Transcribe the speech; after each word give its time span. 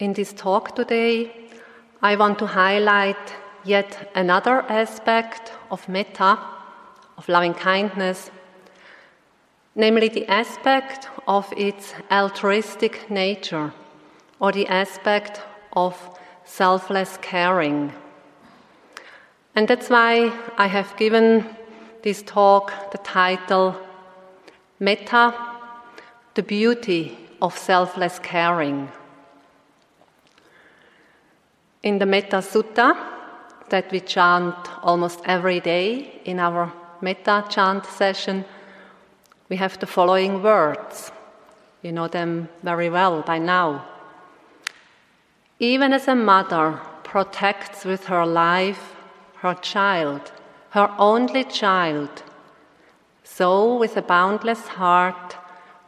In 0.00 0.12
this 0.12 0.32
talk 0.32 0.74
today, 0.74 1.30
I 2.02 2.16
want 2.16 2.40
to 2.40 2.46
highlight 2.46 3.34
yet 3.64 4.10
another 4.16 4.62
aspect 4.62 5.52
of 5.70 5.88
metta, 5.88 6.36
of 7.16 7.28
loving 7.28 7.54
kindness, 7.54 8.32
namely 9.76 10.08
the 10.08 10.26
aspect 10.26 11.08
of 11.28 11.46
its 11.56 11.94
altruistic 12.10 13.08
nature 13.08 13.72
or 14.40 14.50
the 14.50 14.66
aspect 14.66 15.40
of 15.74 15.96
selfless 16.44 17.16
caring. 17.22 17.92
And 19.54 19.68
that's 19.68 19.90
why 19.90 20.32
I 20.58 20.66
have 20.66 20.96
given 20.96 21.46
this 22.02 22.20
talk 22.22 22.90
the 22.90 22.98
title 22.98 23.76
Metta, 24.80 25.32
the 26.34 26.42
beauty 26.42 27.16
of 27.40 27.56
selfless 27.56 28.18
caring. 28.18 28.90
In 31.84 31.98
the 31.98 32.06
Metta 32.06 32.38
Sutta, 32.38 32.96
that 33.68 33.92
we 33.92 34.00
chant 34.00 34.56
almost 34.82 35.20
every 35.26 35.60
day 35.60 36.18
in 36.24 36.38
our 36.38 36.72
Metta 37.02 37.44
chant 37.50 37.84
session, 37.84 38.46
we 39.50 39.56
have 39.56 39.78
the 39.78 39.86
following 39.86 40.42
words. 40.42 41.12
You 41.82 41.92
know 41.92 42.08
them 42.08 42.48
very 42.62 42.88
well 42.88 43.20
by 43.20 43.38
now. 43.38 43.84
Even 45.58 45.92
as 45.92 46.08
a 46.08 46.14
mother 46.14 46.80
protects 47.02 47.84
with 47.84 48.06
her 48.06 48.24
life 48.24 48.94
her 49.40 49.54
child, 49.54 50.32
her 50.70 50.90
only 50.96 51.44
child, 51.44 52.22
so 53.24 53.76
with 53.76 53.94
a 53.98 54.00
boundless 54.00 54.68
heart 54.68 55.36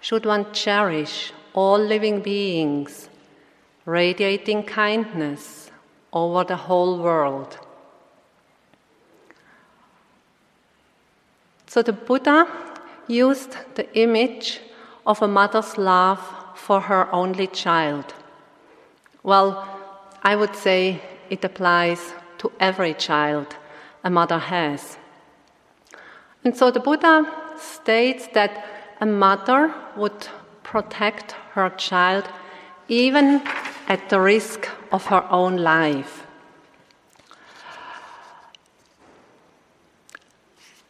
should 0.01 0.27
one 0.27 0.53
cherish 0.53 1.33
all 1.55 1.79
living 1.79 2.21
beings, 2.21 3.09
radiating 3.87 4.63
kindness 4.63 5.66
over 6.17 6.45
the 6.45 6.57
whole 6.57 6.99
world. 6.99 7.59
So 11.67 11.83
the 11.83 11.93
Buddha 11.93 12.47
used 13.07 13.57
the 13.75 13.87
image 13.99 14.61
of 15.07 15.21
a 15.21 15.29
mother's 15.29 15.77
love 15.77 16.21
for 16.55 16.81
her 16.81 17.13
only 17.13 17.47
child. 17.49 18.15
Well, 19.23 19.69
I 20.23 20.37
would 20.37 20.57
say 20.57 21.01
it 21.29 21.45
applies 21.45 22.15
to 22.39 22.51
every 22.61 22.95
child 22.95 23.57
a 24.03 24.11
mother 24.11 24.39
has. 24.39 24.97
And 26.45 26.57
so 26.57 26.71
the 26.71 26.81
Buddha 26.81 27.31
states 27.59 28.29
that 28.33 28.65
a 29.01 29.07
mother 29.07 29.75
would 29.97 30.29
protect 30.63 31.33
her 31.53 31.69
child 31.71 32.25
even 32.89 33.43
at 33.89 34.09
the 34.09 34.21
risk 34.21 34.69
of 34.97 35.05
her 35.07 35.25
own 35.31 35.59
life. 35.59 36.27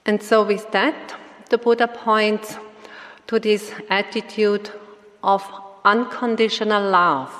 And 0.06 0.22
so, 0.22 0.44
with 0.44 0.70
that, 0.70 1.16
the 1.50 1.58
Buddha 1.58 1.88
points 1.88 2.56
to 3.26 3.40
this 3.40 3.72
attitude 3.90 4.70
of 5.24 5.42
unconditional 5.84 6.84
love, 6.88 7.32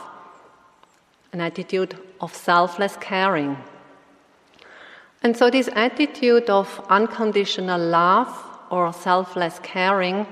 an 1.32 1.40
attitude 1.40 1.96
of 2.20 2.34
selfless 2.34 2.96
caring. 3.00 3.56
And 5.22 5.36
so, 5.36 5.48
this 5.48 5.68
attitude 5.72 6.50
of 6.50 6.84
unconditional 6.88 7.80
love 7.80 8.32
or 8.70 8.92
selfless 8.92 9.60
caring 9.62 10.26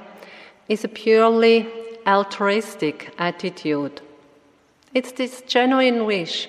is 0.68 0.82
a 0.82 0.88
purely 0.88 1.68
altruistic 2.05 3.14
attitude. 3.18 4.00
It's 4.95 5.11
this 5.11 5.42
genuine 5.42 6.06
wish 6.06 6.48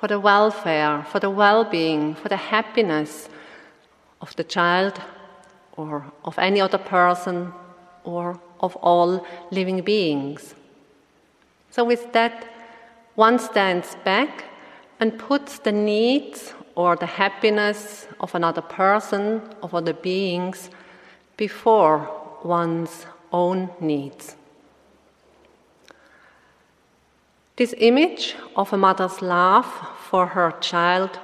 for 0.00 0.08
the 0.08 0.18
welfare, 0.18 1.06
for 1.08 1.20
the 1.20 1.30
well 1.30 1.62
being, 1.62 2.16
for 2.16 2.28
the 2.28 2.36
happiness 2.36 3.28
of 4.20 4.34
the 4.34 4.42
child 4.42 5.00
or 5.76 6.04
of 6.24 6.36
any 6.36 6.60
other 6.60 6.78
person 6.78 7.52
or 8.02 8.40
of 8.58 8.74
all 8.76 9.24
living 9.52 9.82
beings. 9.82 10.56
So, 11.70 11.84
with 11.84 12.12
that, 12.12 12.46
one 13.14 13.38
stands 13.38 13.96
back 14.04 14.46
and 14.98 15.16
puts 15.16 15.60
the 15.60 15.72
needs 15.72 16.54
or 16.74 16.96
the 16.96 17.06
happiness 17.06 18.08
of 18.18 18.34
another 18.34 18.62
person, 18.62 19.42
of 19.62 19.74
other 19.74 19.92
beings, 19.92 20.70
before 21.36 22.10
one's 22.42 23.06
own 23.32 23.70
needs. 23.80 24.34
This 27.56 27.74
image 27.78 28.34
of 28.54 28.70
a 28.74 28.76
mother's 28.76 29.22
love 29.22 29.64
for 30.10 30.26
her 30.26 30.52
child 30.60 31.18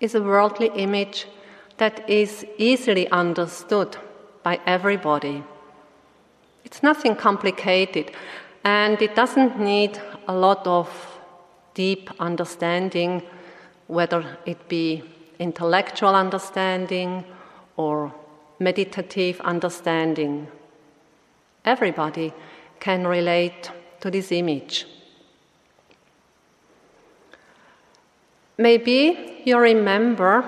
is 0.00 0.14
a 0.14 0.22
worldly 0.22 0.70
image 0.74 1.26
that 1.76 2.08
is 2.08 2.46
easily 2.56 3.06
understood 3.10 3.98
by 4.42 4.60
everybody. 4.64 5.44
It's 6.64 6.82
nothing 6.82 7.16
complicated 7.16 8.12
and 8.64 9.02
it 9.02 9.14
doesn't 9.14 9.60
need 9.60 10.00
a 10.26 10.34
lot 10.34 10.66
of 10.66 10.88
deep 11.74 12.10
understanding, 12.18 13.22
whether 13.88 14.38
it 14.46 14.70
be 14.70 15.02
intellectual 15.38 16.14
understanding 16.14 17.26
or 17.76 18.14
meditative 18.58 19.38
understanding. 19.42 20.48
Everybody 21.66 22.32
can 22.80 23.06
relate 23.06 23.70
to 24.00 24.10
this 24.10 24.32
image. 24.32 24.86
Maybe 28.58 29.42
you 29.44 29.58
remember 29.58 30.44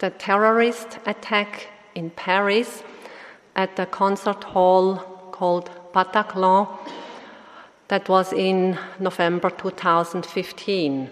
the 0.00 0.10
terrorist 0.10 0.98
attack 1.06 1.68
in 1.94 2.10
Paris 2.10 2.82
at 3.54 3.76
the 3.76 3.86
concert 3.86 4.42
hall 4.42 4.96
called 5.30 5.70
Bataclan 5.92 6.68
that 7.88 8.08
was 8.08 8.32
in 8.32 8.76
November 8.98 9.50
2015. 9.50 11.10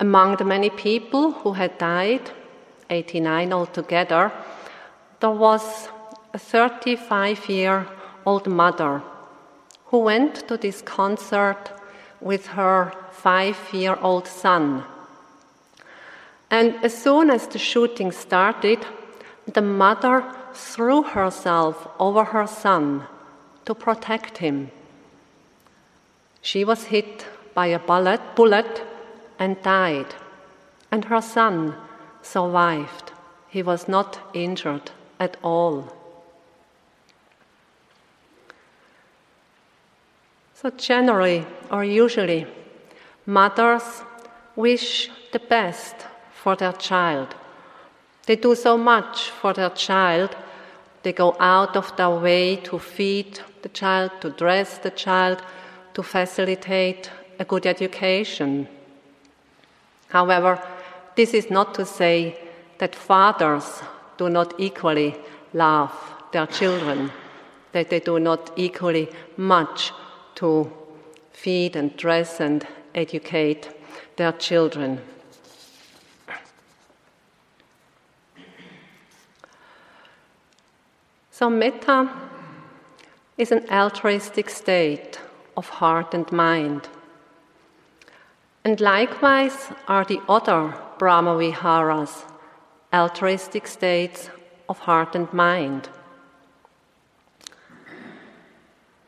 Among 0.00 0.36
the 0.36 0.44
many 0.44 0.70
people 0.70 1.32
who 1.32 1.52
had 1.52 1.76
died, 1.78 2.30
89 2.90 3.52
altogether, 3.52 4.32
there 5.18 5.30
was 5.30 5.88
a 6.32 6.38
35 6.38 7.48
year 7.48 7.86
old 8.24 8.46
mother 8.46 9.02
who 9.86 9.98
went 9.98 10.46
to 10.48 10.56
this 10.56 10.80
concert 10.82 11.72
with 12.24 12.46
her 12.48 12.92
five 13.12 13.56
year 13.72 13.96
old 14.02 14.26
son 14.26 14.82
and 16.54 16.76
as 16.84 16.96
soon 16.96 17.30
as 17.30 17.48
the 17.48 17.58
shooting 17.58 18.12
started, 18.12 18.86
the 19.52 19.60
mother 19.60 20.24
threw 20.52 21.02
herself 21.02 21.88
over 21.98 22.22
her 22.22 22.46
son 22.46 23.06
to 23.64 23.74
protect 23.74 24.38
him. 24.38 24.70
She 26.42 26.64
was 26.64 26.84
hit 26.84 27.26
by 27.54 27.66
a 27.66 27.80
bullet, 27.80 28.20
bullet 28.36 28.84
and 29.36 29.60
died, 29.62 30.14
and 30.92 31.06
her 31.06 31.20
son 31.20 31.74
survived. 32.22 33.10
He 33.48 33.62
was 33.64 33.88
not 33.88 34.20
injured 34.32 34.92
at 35.18 35.36
all. 35.42 35.92
So, 40.64 40.70
generally 40.70 41.44
or 41.70 41.84
usually, 41.84 42.46
mothers 43.26 44.02
wish 44.56 45.10
the 45.30 45.38
best 45.38 45.94
for 46.32 46.56
their 46.56 46.72
child. 46.72 47.34
They 48.24 48.36
do 48.36 48.54
so 48.54 48.78
much 48.78 49.28
for 49.28 49.52
their 49.52 49.68
child. 49.68 50.34
They 51.02 51.12
go 51.12 51.36
out 51.38 51.76
of 51.76 51.94
their 51.98 52.08
way 52.08 52.56
to 52.64 52.78
feed 52.78 53.40
the 53.60 53.68
child, 53.68 54.12
to 54.22 54.30
dress 54.30 54.78
the 54.78 54.90
child, 54.90 55.42
to 55.92 56.02
facilitate 56.02 57.10
a 57.38 57.44
good 57.44 57.66
education. 57.66 58.66
However, 60.08 60.58
this 61.14 61.34
is 61.34 61.50
not 61.50 61.74
to 61.74 61.84
say 61.84 62.38
that 62.78 62.94
fathers 62.94 63.82
do 64.16 64.30
not 64.30 64.54
equally 64.58 65.14
love 65.52 65.92
their 66.32 66.46
children, 66.46 67.10
that 67.72 67.90
they 67.90 68.00
do 68.00 68.18
not 68.18 68.50
equally 68.56 69.10
much 69.36 69.92
to 70.36 70.72
feed 71.32 71.76
and 71.76 71.96
dress 71.96 72.40
and 72.40 72.66
educate 72.94 73.68
their 74.16 74.32
children. 74.32 75.00
So, 81.30 81.50
metta 81.50 82.10
is 83.36 83.50
an 83.50 83.68
altruistic 83.70 84.48
state 84.48 85.18
of 85.56 85.68
heart 85.68 86.14
and 86.14 86.30
mind. 86.30 86.88
And 88.64 88.80
likewise 88.80 89.72
are 89.88 90.04
the 90.04 90.20
other 90.28 90.74
Brahmaviharas, 90.98 92.22
altruistic 92.92 93.66
states 93.66 94.30
of 94.68 94.78
heart 94.78 95.16
and 95.16 95.32
mind. 95.32 95.88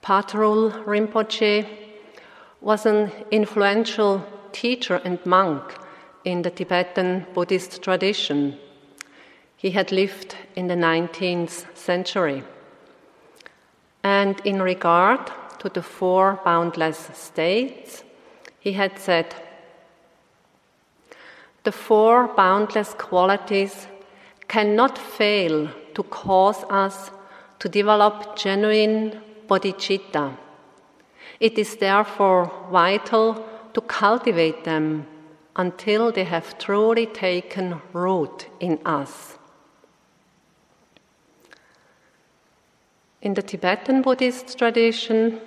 Patrul 0.06 0.70
Rinpoche, 0.86 1.66
was 2.60 2.86
an 2.86 3.10
influential 3.32 4.24
teacher 4.52 5.00
and 5.04 5.18
monk 5.26 5.64
in 6.24 6.42
the 6.42 6.50
Tibetan 6.50 7.26
Buddhist 7.34 7.82
tradition. 7.82 8.56
He 9.56 9.72
had 9.72 9.90
lived 9.90 10.36
in 10.54 10.68
the 10.68 10.76
19th 10.76 11.76
century. 11.76 12.44
And 14.04 14.40
in 14.44 14.62
regard 14.62 15.32
to 15.58 15.68
the 15.70 15.82
four 15.82 16.40
boundless 16.44 17.10
states, 17.12 18.04
he 18.60 18.74
had 18.74 19.00
said, 19.00 19.34
The 21.64 21.72
four 21.72 22.28
boundless 22.28 22.94
qualities 22.94 23.88
cannot 24.46 24.98
fail 24.98 25.68
to 25.94 26.02
cause 26.04 26.62
us 26.70 27.10
to 27.58 27.68
develop 27.68 28.36
genuine 28.36 29.20
bodhicitta. 29.46 30.36
It 31.40 31.58
is 31.58 31.76
therefore 31.76 32.50
vital 32.70 33.44
to 33.74 33.80
cultivate 33.82 34.64
them 34.64 35.06
until 35.54 36.12
they 36.12 36.24
have 36.24 36.58
truly 36.58 37.06
taken 37.06 37.80
root 37.92 38.46
in 38.60 38.78
us. 38.84 39.38
In 43.22 43.34
the 43.34 43.42
Tibetan 43.42 44.02
Buddhist 44.02 44.56
tradition, 44.58 45.40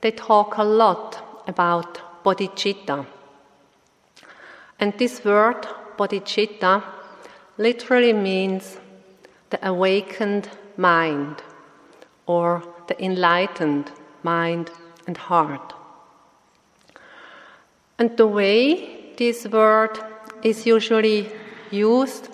they 0.00 0.10
talk 0.10 0.58
a 0.58 0.64
lot 0.64 1.42
about 1.46 2.22
bodhicitta. 2.24 3.06
And 4.78 4.92
this 4.98 5.24
word, 5.24 5.66
bodhicitta, 5.96 6.84
literally 7.56 8.12
means 8.12 8.78
the 9.50 9.66
awakened 9.66 10.48
mind 10.76 11.42
or 12.26 12.62
the 12.88 13.02
enlightened 13.02 13.92
mind 14.22 14.70
and 15.06 15.16
heart. 15.16 15.74
And 17.98 18.16
the 18.16 18.26
way 18.26 19.14
this 19.16 19.46
word 19.46 19.98
is 20.42 20.66
usually 20.66 21.30
used 21.70 22.28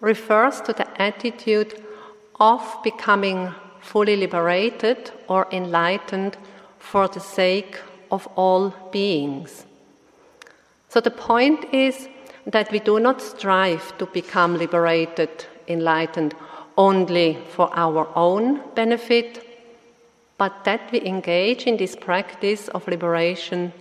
refers 0.00 0.60
to 0.62 0.72
the 0.72 0.86
attitude 1.00 1.82
of 2.38 2.62
becoming 2.84 3.52
fully 3.80 4.16
liberated 4.16 5.10
or 5.28 5.46
enlightened 5.50 6.36
for 6.78 7.08
the 7.08 7.20
sake 7.20 7.80
of 8.10 8.26
all 8.36 8.74
beings. 8.92 9.66
So 10.88 11.00
the 11.00 11.10
point 11.10 11.66
is 11.72 12.08
that 12.46 12.70
we 12.70 12.78
do 12.78 12.98
not 13.00 13.20
strive 13.20 13.96
to 13.98 14.06
become 14.06 14.56
liberated, 14.56 15.44
enlightened 15.66 16.34
only 16.76 17.38
for 17.50 17.70
our 17.76 18.08
own 18.14 18.62
benefit, 18.74 19.47
but 20.38 20.64
that 20.64 20.90
we 20.92 21.04
engage 21.04 21.66
in 21.66 21.76
this 21.76 21.96
practice 21.96 22.68
of 22.68 22.86
liberation 22.86 23.72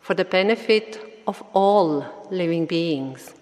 for 0.00 0.14
the 0.14 0.24
benefit 0.24 1.22
of 1.26 1.42
all 1.52 2.04
living 2.30 2.66
beings. 2.66 3.34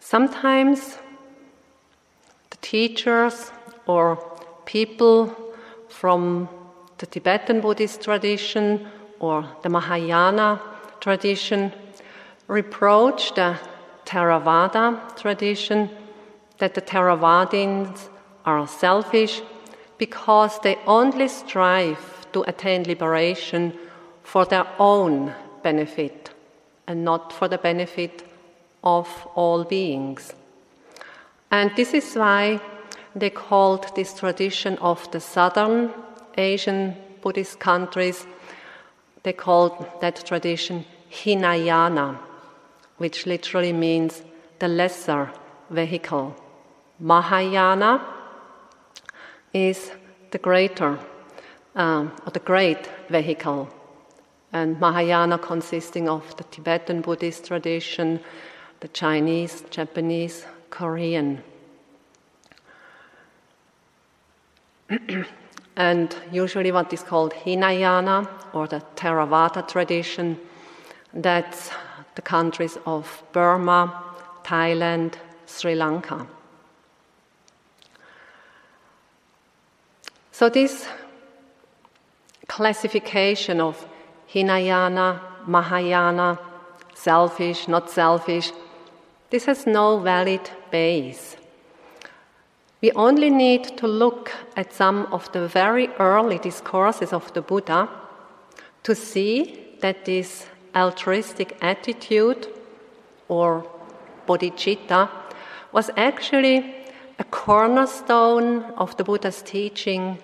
Sometimes 0.00 0.98
the 2.50 2.56
teachers 2.60 3.52
or 3.86 4.16
people 4.64 5.36
from 5.88 6.48
the 6.98 7.06
Tibetan 7.06 7.60
Buddhist 7.60 8.02
tradition 8.02 8.88
or 9.20 9.46
the 9.62 9.68
Mahayana 9.68 10.60
tradition 10.98 11.72
reproach 12.48 13.34
the 13.34 13.56
Theravada 14.04 15.16
tradition 15.16 15.88
that 16.60 16.74
the 16.74 16.80
Theravadins 16.80 18.08
are 18.44 18.66
selfish 18.68 19.42
because 19.98 20.58
they 20.60 20.78
only 20.86 21.28
strive 21.28 22.26
to 22.32 22.42
attain 22.42 22.84
liberation 22.84 23.76
for 24.22 24.44
their 24.44 24.66
own 24.78 25.34
benefit 25.62 26.30
and 26.86 27.04
not 27.04 27.32
for 27.32 27.48
the 27.48 27.58
benefit 27.58 28.22
of 28.84 29.08
all 29.34 29.64
beings. 29.64 30.32
And 31.50 31.70
this 31.76 31.92
is 31.92 32.14
why 32.14 32.60
they 33.14 33.30
called 33.30 33.94
this 33.96 34.14
tradition 34.14 34.78
of 34.78 35.10
the 35.10 35.20
southern 35.20 35.92
Asian 36.38 36.96
Buddhist 37.20 37.58
countries, 37.58 38.26
they 39.22 39.32
called 39.32 39.86
that 40.00 40.24
tradition 40.24 40.84
Hinayana, 41.10 42.18
which 42.98 43.26
literally 43.26 43.72
means 43.72 44.22
the 44.58 44.68
lesser 44.68 45.30
vehicle. 45.68 46.34
Mahayana 47.00 48.06
is 49.54 49.90
the 50.30 50.38
greater, 50.38 50.98
um, 51.74 52.12
or 52.26 52.30
the 52.32 52.40
great 52.40 52.90
vehicle. 53.08 53.68
And 54.52 54.78
Mahayana 54.78 55.38
consisting 55.38 56.08
of 56.08 56.36
the 56.36 56.44
Tibetan 56.44 57.00
Buddhist 57.00 57.46
tradition, 57.46 58.20
the 58.80 58.88
Chinese, 58.88 59.64
Japanese, 59.70 60.44
Korean. 60.68 61.42
and 65.76 66.14
usually 66.30 66.70
what 66.70 66.92
is 66.92 67.02
called 67.02 67.32
Hinayana 67.32 68.28
or 68.52 68.66
the 68.66 68.82
Theravada 68.96 69.66
tradition, 69.66 70.38
that's 71.14 71.70
the 72.14 72.22
countries 72.22 72.76
of 72.84 73.22
Burma, 73.32 74.02
Thailand, 74.44 75.14
Sri 75.46 75.74
Lanka. 75.74 76.26
So, 80.40 80.48
this 80.48 80.88
classification 82.48 83.60
of 83.60 83.86
Hinayana, 84.26 85.20
Mahayana, 85.46 86.38
selfish, 86.94 87.68
not 87.68 87.90
selfish, 87.90 88.50
this 89.28 89.44
has 89.44 89.66
no 89.66 89.98
valid 89.98 90.40
base. 90.70 91.36
We 92.80 92.90
only 92.92 93.28
need 93.28 93.76
to 93.76 93.86
look 93.86 94.32
at 94.56 94.72
some 94.72 95.08
of 95.12 95.30
the 95.32 95.46
very 95.46 95.88
early 95.98 96.38
discourses 96.38 97.12
of 97.12 97.30
the 97.34 97.42
Buddha 97.42 97.90
to 98.84 98.94
see 98.94 99.76
that 99.82 100.06
this 100.06 100.46
altruistic 100.74 101.58
attitude 101.60 102.48
or 103.28 103.70
bodhicitta 104.26 105.10
was 105.70 105.90
actually 105.98 106.74
a 107.18 107.24
cornerstone 107.24 108.62
of 108.78 108.96
the 108.96 109.04
Buddha's 109.04 109.42
teaching 109.42 110.16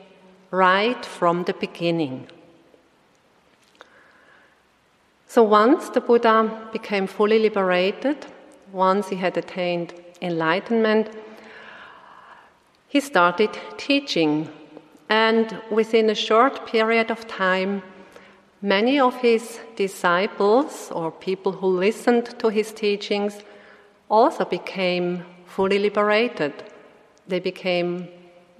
right 0.56 1.04
from 1.04 1.44
the 1.44 1.52
beginning. 1.54 2.26
So 5.26 5.42
once 5.42 5.90
the 5.90 6.00
Buddha 6.00 6.68
became 6.72 7.06
fully 7.06 7.38
liberated, 7.38 8.26
once 8.72 9.08
he 9.08 9.16
had 9.16 9.36
attained 9.36 9.92
enlightenment, 10.22 11.10
he 12.88 13.00
started 13.00 13.50
teaching. 13.76 14.48
And 15.10 15.60
within 15.70 16.08
a 16.08 16.14
short 16.14 16.66
period 16.66 17.10
of 17.10 17.28
time, 17.28 17.82
many 18.62 18.98
of 18.98 19.14
his 19.16 19.60
disciples 19.76 20.90
or 20.90 21.10
people 21.10 21.52
who 21.52 21.66
listened 21.66 22.38
to 22.38 22.48
his 22.48 22.72
teachings 22.72 23.42
also 24.08 24.44
became 24.44 25.22
fully 25.44 25.78
liberated. 25.78 26.52
They 27.28 27.40
became 27.40 28.08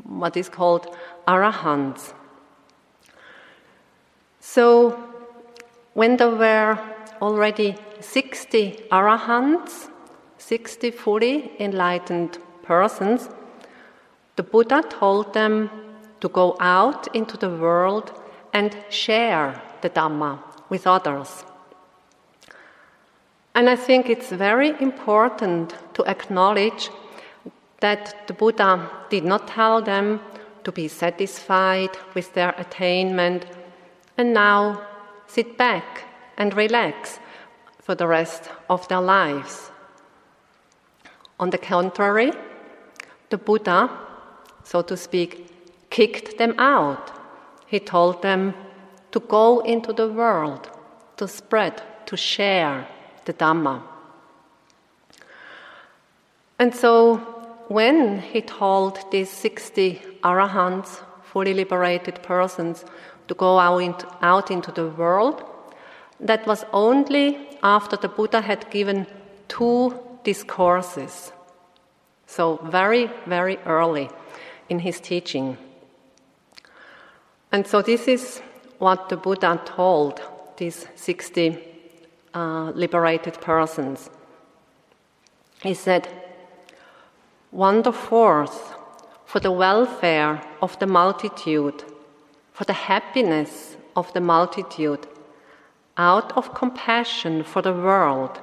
what 0.04 0.36
is 0.36 0.48
called 0.48 0.94
arahants. 1.26 2.12
So, 4.40 4.98
when 5.94 6.16
there 6.16 6.30
were 6.30 6.78
already 7.20 7.76
60 8.00 8.86
arahants, 8.92 9.88
60 10.38 10.90
fully 10.90 11.50
enlightened 11.58 12.38
persons, 12.62 13.28
the 14.36 14.42
Buddha 14.42 14.82
told 14.88 15.32
them 15.32 15.70
to 16.20 16.28
go 16.28 16.56
out 16.60 17.14
into 17.14 17.36
the 17.36 17.50
world 17.50 18.12
and 18.52 18.76
share 18.90 19.62
the 19.80 19.90
Dhamma 19.90 20.38
with 20.68 20.86
others. 20.86 21.44
And 23.54 23.70
I 23.70 23.76
think 23.76 24.10
it's 24.10 24.30
very 24.30 24.74
important 24.80 25.74
to 25.94 26.04
acknowledge 26.04 26.90
that 27.80 28.26
the 28.26 28.34
Buddha 28.34 28.90
did 29.08 29.24
not 29.24 29.48
tell 29.48 29.80
them 29.80 30.20
to 30.66 30.72
be 30.72 30.88
satisfied 30.88 31.96
with 32.14 32.34
their 32.34 32.52
attainment 32.58 33.46
and 34.18 34.34
now 34.34 34.84
sit 35.28 35.56
back 35.56 36.02
and 36.38 36.56
relax 36.56 37.20
for 37.80 37.94
the 37.94 38.06
rest 38.08 38.50
of 38.68 38.88
their 38.88 39.00
lives. 39.00 39.70
On 41.38 41.50
the 41.50 41.58
contrary, 41.58 42.32
the 43.30 43.38
Buddha, 43.38 43.88
so 44.64 44.82
to 44.82 44.96
speak, 44.96 45.30
kicked 45.90 46.36
them 46.36 46.58
out. 46.58 47.12
He 47.68 47.78
told 47.78 48.20
them 48.22 48.52
to 49.12 49.20
go 49.20 49.60
into 49.60 49.92
the 49.92 50.08
world, 50.08 50.68
to 51.18 51.28
spread, 51.28 51.80
to 52.06 52.16
share 52.16 52.88
the 53.24 53.34
Dhamma. 53.34 53.84
And 56.58 56.74
so 56.74 57.35
when 57.68 58.20
he 58.20 58.40
told 58.40 58.98
these 59.10 59.30
60 59.30 60.00
arahants, 60.22 61.02
fully 61.22 61.54
liberated 61.54 62.22
persons 62.22 62.84
to 63.28 63.34
go 63.34 63.58
out, 63.58 64.04
out 64.22 64.50
into 64.50 64.72
the 64.72 64.88
world. 64.88 65.42
That 66.20 66.46
was 66.46 66.64
only 66.72 67.58
after 67.62 67.96
the 67.96 68.08
Buddha 68.08 68.40
had 68.40 68.70
given 68.70 69.06
two 69.48 69.98
discourses. 70.24 71.32
So, 72.26 72.56
very, 72.64 73.10
very 73.26 73.58
early 73.58 74.10
in 74.68 74.80
his 74.80 75.00
teaching. 75.00 75.58
And 77.52 77.66
so, 77.66 77.82
this 77.82 78.08
is 78.08 78.40
what 78.78 79.08
the 79.08 79.16
Buddha 79.16 79.60
told 79.64 80.20
these 80.56 80.86
60 80.96 81.58
uh, 82.34 82.70
liberated 82.74 83.40
persons. 83.40 84.10
He 85.62 85.74
said, 85.74 86.08
Wander 87.56 87.90
forth 87.90 88.74
for 89.24 89.40
the 89.40 89.50
welfare 89.50 90.42
of 90.60 90.78
the 90.78 90.86
multitude, 90.86 91.84
for 92.52 92.64
the 92.64 92.74
happiness 92.74 93.78
of 93.96 94.12
the 94.12 94.20
multitude, 94.20 95.06
out 95.96 96.36
of 96.36 96.52
compassion 96.52 97.42
for 97.42 97.62
the 97.62 97.72
world, 97.72 98.38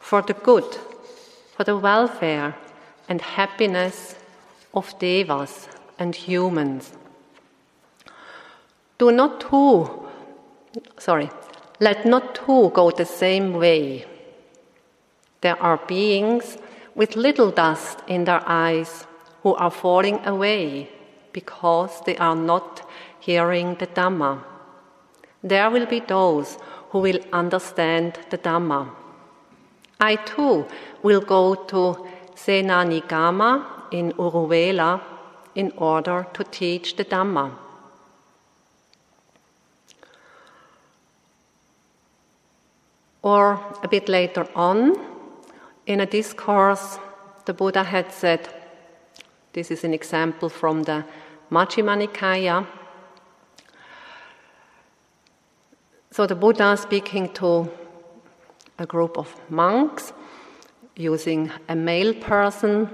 for 0.00 0.22
the 0.22 0.32
good, 0.32 0.64
for 1.54 1.64
the 1.64 1.76
welfare 1.76 2.56
and 3.10 3.20
happiness 3.20 4.14
of 4.72 4.98
devas 4.98 5.68
and 5.98 6.14
humans. 6.16 6.94
Do 8.96 9.12
not 9.12 9.38
two, 9.38 10.08
sorry, 10.96 11.28
let 11.78 12.06
not 12.06 12.34
two 12.34 12.70
go 12.70 12.90
the 12.90 13.04
same 13.04 13.52
way. 13.52 14.06
There 15.42 15.62
are 15.62 15.76
beings 15.86 16.56
with 16.94 17.16
little 17.16 17.50
dust 17.50 17.98
in 18.06 18.24
their 18.24 18.42
eyes 18.46 19.06
who 19.42 19.54
are 19.54 19.70
falling 19.70 20.24
away 20.24 20.88
because 21.32 22.00
they 22.06 22.16
are 22.16 22.36
not 22.36 22.88
hearing 23.20 23.74
the 23.74 23.86
Dhamma. 23.86 24.42
There 25.42 25.70
will 25.70 25.86
be 25.86 26.00
those 26.00 26.58
who 26.90 27.00
will 27.00 27.20
understand 27.32 28.18
the 28.30 28.38
Dhamma. 28.38 28.90
I 30.00 30.16
too 30.16 30.66
will 31.02 31.20
go 31.20 31.54
to 31.54 32.06
Senanigama 32.34 33.64
in 33.90 34.12
Uruvela 34.12 35.00
in 35.54 35.72
order 35.76 36.26
to 36.32 36.44
teach 36.44 36.96
the 36.96 37.04
Dhamma. 37.04 37.50
Or 43.22 43.58
a 43.82 43.88
bit 43.88 44.08
later 44.08 44.46
on, 44.54 45.13
in 45.86 46.00
a 46.00 46.06
discourse, 46.06 46.98
the 47.44 47.54
Buddha 47.54 47.84
had 47.84 48.12
said, 48.12 48.48
this 49.52 49.70
is 49.70 49.84
an 49.84 49.94
example 49.94 50.48
from 50.48 50.82
the 50.82 51.04
Majjhima 51.50 52.06
Nikaya. 52.06 52.66
So 56.10 56.26
the 56.26 56.34
Buddha 56.34 56.76
speaking 56.76 57.32
to 57.34 57.70
a 58.78 58.86
group 58.86 59.18
of 59.18 59.34
monks 59.50 60.12
using 60.96 61.50
a 61.68 61.74
male 61.74 62.14
person 62.14 62.88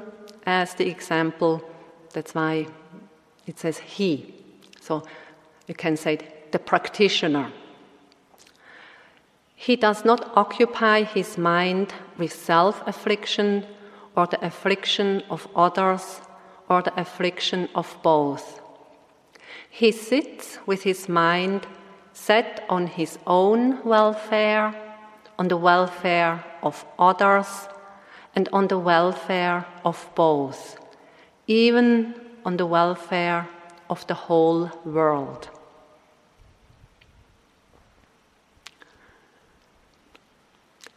as 0.47 0.75
the 0.75 0.89
example. 0.89 1.63
That's 2.13 2.35
why 2.35 2.67
it 3.47 3.59
says 3.59 3.79
he. 3.79 4.35
So 4.81 5.03
you 5.67 5.75
can 5.75 5.97
say 5.97 6.19
the 6.51 6.59
practitioner. 6.59 7.53
He 9.61 9.77
does 9.77 10.07
not 10.07 10.33
occupy 10.37 11.03
his 11.03 11.37
mind 11.37 11.93
with 12.17 12.33
self 12.33 12.83
affliction 12.87 13.67
or 14.17 14.27
the 14.27 14.43
affliction 14.43 15.23
of 15.29 15.47
others 15.55 16.23
or 16.67 16.81
the 16.81 16.99
affliction 16.99 17.69
of 17.75 17.95
both. 18.03 18.63
He 19.69 19.93
sits 19.93 20.59
with 20.65 20.85
his 20.85 21.11
mind 21.11 21.67
set 22.15 22.65
on 22.71 22.87
his 22.87 23.19
own 23.27 23.85
welfare, 23.85 24.75
on 25.39 25.49
the 25.49 25.59
welfare 25.59 26.43
of 26.63 26.87
others, 26.99 27.69
and 28.35 28.49
on 28.55 28.69
the 28.69 28.79
welfare 28.79 29.67
of 29.85 30.09
both, 30.15 30.79
even 31.47 32.15
on 32.47 32.57
the 32.57 32.65
welfare 32.67 33.47
of 33.91 34.07
the 34.07 34.15
whole 34.15 34.71
world. 34.87 35.51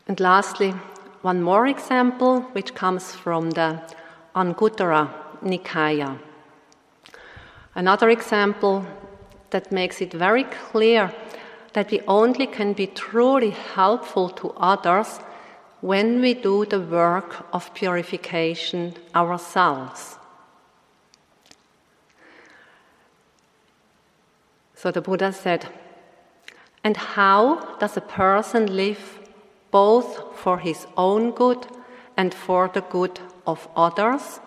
And 0.07 0.19
lastly, 0.19 0.71
one 1.21 1.41
more 1.41 1.67
example, 1.67 2.41
which 2.51 2.75
comes 2.75 3.15
from 3.15 3.51
the 3.51 3.81
Anguttara 4.35 5.09
Nikaya. 5.41 6.19
Another 7.75 8.09
example 8.09 8.85
that 9.51 9.71
makes 9.71 10.01
it 10.01 10.11
very 10.11 10.43
clear 10.43 11.13
that 11.73 11.89
we 11.89 12.01
only 12.07 12.47
can 12.47 12.73
be 12.73 12.87
truly 12.87 13.51
helpful 13.51 14.29
to 14.29 14.51
others 14.57 15.19
when 15.81 16.21
we 16.21 16.33
do 16.33 16.65
the 16.65 16.79
work 16.79 17.45
of 17.53 17.73
purification 17.73 18.93
ourselves. 19.15 20.17
So 24.75 24.91
the 24.91 25.01
Buddha 25.01 25.31
said, 25.31 25.67
And 26.83 26.97
how 26.97 27.77
does 27.79 27.95
a 27.95 28.01
person 28.01 28.75
live 28.75 29.22
both 29.73 30.37
for 30.37 30.59
his 30.59 30.85
own 30.95 31.31
good 31.31 31.65
and 32.15 32.31
for 32.31 32.67
the 32.67 32.81
good 32.81 33.19
of 33.47 33.67
others. 33.75 34.39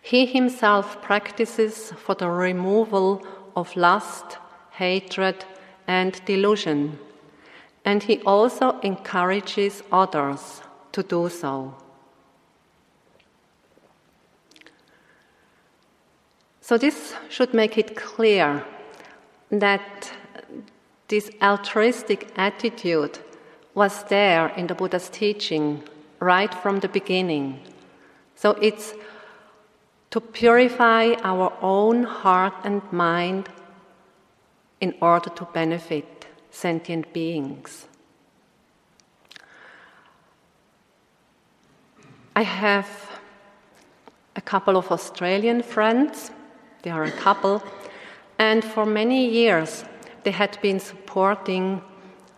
He 0.00 0.26
himself 0.26 1.02
practices 1.02 1.92
for 1.96 2.14
the 2.14 2.30
removal 2.30 3.26
of 3.56 3.74
lust, 3.76 4.38
hatred, 4.70 5.44
and 5.88 6.24
delusion, 6.24 7.00
and 7.84 8.02
he 8.04 8.20
also 8.22 8.78
encourages 8.80 9.82
others 9.90 10.62
to 10.92 11.02
do 11.02 11.28
so. 11.28 11.74
So, 16.60 16.78
this 16.78 17.14
should 17.28 17.52
make 17.52 17.76
it 17.76 17.96
clear 17.96 18.64
that 19.50 20.12
this 21.08 21.30
altruistic 21.42 22.32
attitude 22.36 23.18
was 23.74 24.04
there 24.04 24.48
in 24.56 24.66
the 24.66 24.74
Buddha's 24.74 25.08
teaching 25.08 25.82
right 26.20 26.54
from 26.54 26.80
the 26.80 26.88
beginning. 26.88 27.60
So 28.36 28.52
it's 28.62 28.94
to 30.10 30.20
purify 30.20 31.14
our 31.22 31.52
own 31.60 32.04
heart 32.04 32.54
and 32.64 32.80
mind 32.92 33.48
in 34.80 34.94
order 35.00 35.30
to 35.30 35.44
benefit 35.46 36.26
sentient 36.50 37.12
beings. 37.12 37.88
I 42.36 42.42
have 42.42 42.88
a 44.36 44.40
couple 44.40 44.76
of 44.76 44.90
Australian 44.90 45.62
friends, 45.62 46.30
they 46.82 46.90
are 46.90 47.04
a 47.04 47.10
couple, 47.10 47.62
and 48.38 48.64
for 48.64 48.84
many 48.84 49.28
years 49.28 49.84
they 50.24 50.32
had 50.32 50.58
been 50.60 50.80
supporting 50.80 51.82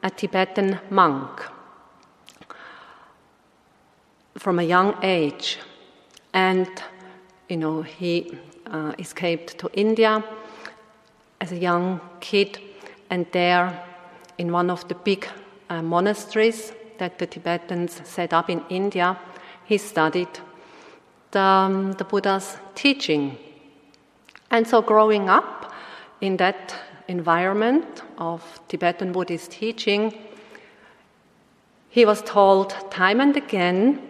a 0.06 0.10
Tibetan 0.10 0.78
monk 0.88 1.42
from 4.38 4.60
a 4.60 4.62
young 4.62 4.94
age. 5.02 5.58
And, 6.32 6.68
you 7.48 7.56
know, 7.56 7.82
he 7.82 8.38
uh, 8.66 8.92
escaped 9.00 9.58
to 9.58 9.68
India 9.72 10.22
as 11.40 11.50
a 11.50 11.56
young 11.56 12.00
kid, 12.20 12.60
and 13.10 13.26
there, 13.32 13.82
in 14.38 14.52
one 14.52 14.70
of 14.70 14.86
the 14.86 14.94
big 14.94 15.26
uh, 15.68 15.82
monasteries 15.82 16.72
that 16.98 17.18
the 17.18 17.26
Tibetans 17.26 18.00
set 18.04 18.32
up 18.32 18.48
in 18.48 18.62
India, 18.68 19.18
he 19.64 19.76
studied 19.76 20.28
the, 21.32 21.40
um, 21.40 21.92
the 21.92 22.04
Buddha's 22.04 22.58
teaching. 22.76 23.36
And 24.50 24.66
so, 24.68 24.82
growing 24.82 25.28
up 25.28 25.72
in 26.20 26.36
that 26.36 26.74
environment 27.08 28.02
of 28.18 28.42
Tibetan 28.68 29.12
Buddhist 29.12 29.50
teaching, 29.50 30.14
he 31.88 32.04
was 32.04 32.22
told 32.22 32.70
time 32.90 33.20
and 33.20 33.36
again 33.36 34.00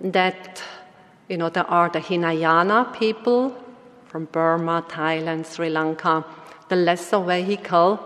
that 0.00 0.62
you 1.28 1.36
know 1.36 1.48
there 1.48 1.70
are 1.70 1.88
the 1.88 2.00
Hinayana 2.00 2.92
people 2.98 3.56
from 4.06 4.24
Burma, 4.26 4.84
Thailand, 4.88 5.46
Sri 5.46 5.70
Lanka, 5.70 6.24
the 6.68 6.76
lesser 6.76 7.20
vehicle, 7.20 8.00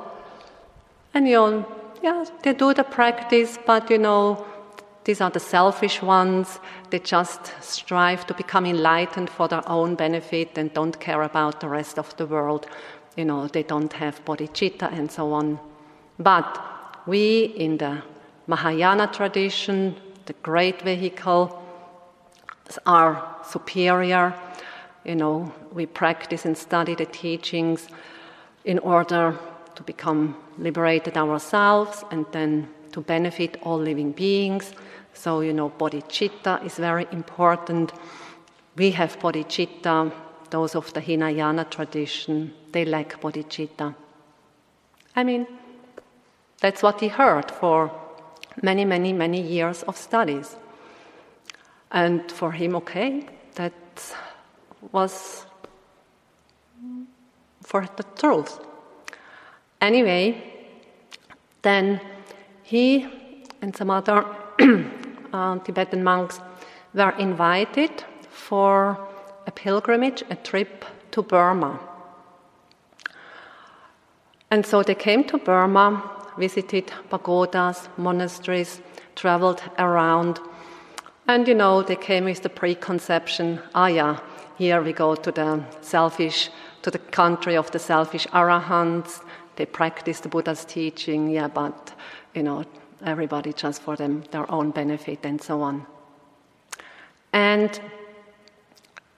and 1.15 1.27
you 1.27 1.35
know, 1.35 1.67
yeah, 2.03 2.25
they 2.43 2.53
do 2.53 2.75
the 2.75 2.85
practice, 2.85 3.59
but 3.65 3.91
you 3.91 3.97
know, 3.97 4.45
these 5.05 5.21
are 5.21 5.31
the 5.31 5.41
selfish 5.41 6.03
ones. 6.03 6.59
They 6.91 6.99
just 6.99 7.53
strive 7.63 8.27
to 8.27 8.35
become 8.35 8.67
enlightened 8.67 9.31
for 9.31 9.49
their 9.49 9.67
own 9.69 9.95
benefit 9.95 10.59
and 10.59 10.73
don't 10.75 10.99
care 11.01 11.23
about 11.23 11.61
the 11.61 11.69
rest 11.69 11.99
of 11.99 12.15
the 12.17 12.27
world 12.27 12.67
you 13.16 13.25
know, 13.25 13.47
they 13.49 13.62
don't 13.62 13.92
have 13.92 14.25
bodhicitta 14.25 14.92
and 14.92 15.11
so 15.11 15.33
on. 15.33 15.59
But 16.18 16.61
we 17.06 17.44
in 17.44 17.78
the 17.78 18.02
Mahayana 18.47 19.09
tradition, 19.09 19.97
the 20.26 20.35
great 20.42 20.83
vehicle, 20.83 21.61
are 22.87 23.37
superior 23.44 24.35
you 25.04 25.14
know, 25.14 25.52
we 25.73 25.87
practice 25.87 26.44
and 26.44 26.56
study 26.56 26.94
the 26.94 27.04
teachings 27.06 27.88
in 28.64 28.78
order 28.78 29.38
to 29.75 29.83
become 29.83 30.37
liberated 30.59 31.16
ourselves 31.16 32.04
and 32.11 32.25
then 32.33 32.68
to 32.92 33.00
benefit 33.00 33.59
all 33.62 33.78
living 33.78 34.12
beings. 34.12 34.73
So, 35.12 35.40
you 35.40 35.52
know, 35.52 35.71
bodhicitta 35.71 36.64
is 36.64 36.76
very 36.76 37.06
important. 37.12 37.92
We 38.76 38.92
have 38.92 39.18
bodhicitta, 39.18 40.12
those 40.54 40.76
of 40.76 40.92
the 40.92 41.00
Hinayana 41.00 41.64
tradition, 41.68 42.54
they 42.70 42.84
lack 42.84 43.20
bodhicitta. 43.20 43.92
I 45.16 45.25
mean, 45.25 45.49
that's 46.61 46.80
what 46.80 47.00
he 47.00 47.08
heard 47.08 47.50
for 47.50 47.90
many, 48.62 48.84
many, 48.84 49.12
many 49.12 49.40
years 49.40 49.82
of 49.82 49.96
studies. 49.96 50.54
And 51.90 52.30
for 52.30 52.52
him, 52.52 52.76
okay, 52.76 53.26
that 53.56 53.75
was 54.92 55.44
for 57.61 57.88
the 57.96 58.04
truth. 58.16 58.61
Anyway, 59.80 60.40
then 61.62 62.00
he 62.62 63.08
and 63.61 63.75
some 63.75 63.90
other 63.90 64.25
uh, 65.32 65.58
Tibetan 65.58 66.04
monks 66.04 66.40
were 66.94 67.14
invited 67.18 68.04
for 68.30 69.13
pilgrimage, 69.54 70.23
a 70.30 70.37
trip 70.37 70.84
to 71.11 71.23
Burma. 71.23 71.80
And 74.50 74.64
so 74.64 74.82
they 74.82 74.94
came 74.94 75.25
to 75.25 75.38
Burma, 75.38 76.11
visited 76.38 76.92
pagodas, 77.11 77.88
monasteries, 77.96 78.80
traveled 79.16 79.62
around. 79.78 80.40
And 81.26 81.49
you 81.49 81.54
know, 81.54 81.82
they 81.82 81.96
came 81.96 82.25
with 82.25 82.42
the 82.42 82.49
preconception 82.49 83.61
ah, 83.75 83.87
yeah, 83.87 84.20
here 84.56 84.82
we 84.82 84.92
go 84.92 85.14
to 85.14 85.32
the 85.32 85.64
selfish, 85.80 86.50
to 86.82 86.90
the 86.90 86.99
country 86.99 87.56
of 87.56 87.70
the 87.70 87.78
selfish 87.78 88.26
arahants. 88.28 89.25
They 89.56 89.66
practice 89.66 90.20
the 90.20 90.28
Buddha's 90.28 90.64
teaching, 90.64 91.30
yeah, 91.30 91.49
but 91.49 91.92
you 92.34 92.42
know, 92.42 92.64
everybody 93.04 93.52
just 93.52 93.82
for 93.82 93.96
them 93.96 94.25
their 94.30 94.50
own 94.50 94.70
benefit 94.70 95.20
and 95.25 95.40
so 95.40 95.62
on. 95.62 95.87
And 97.32 97.80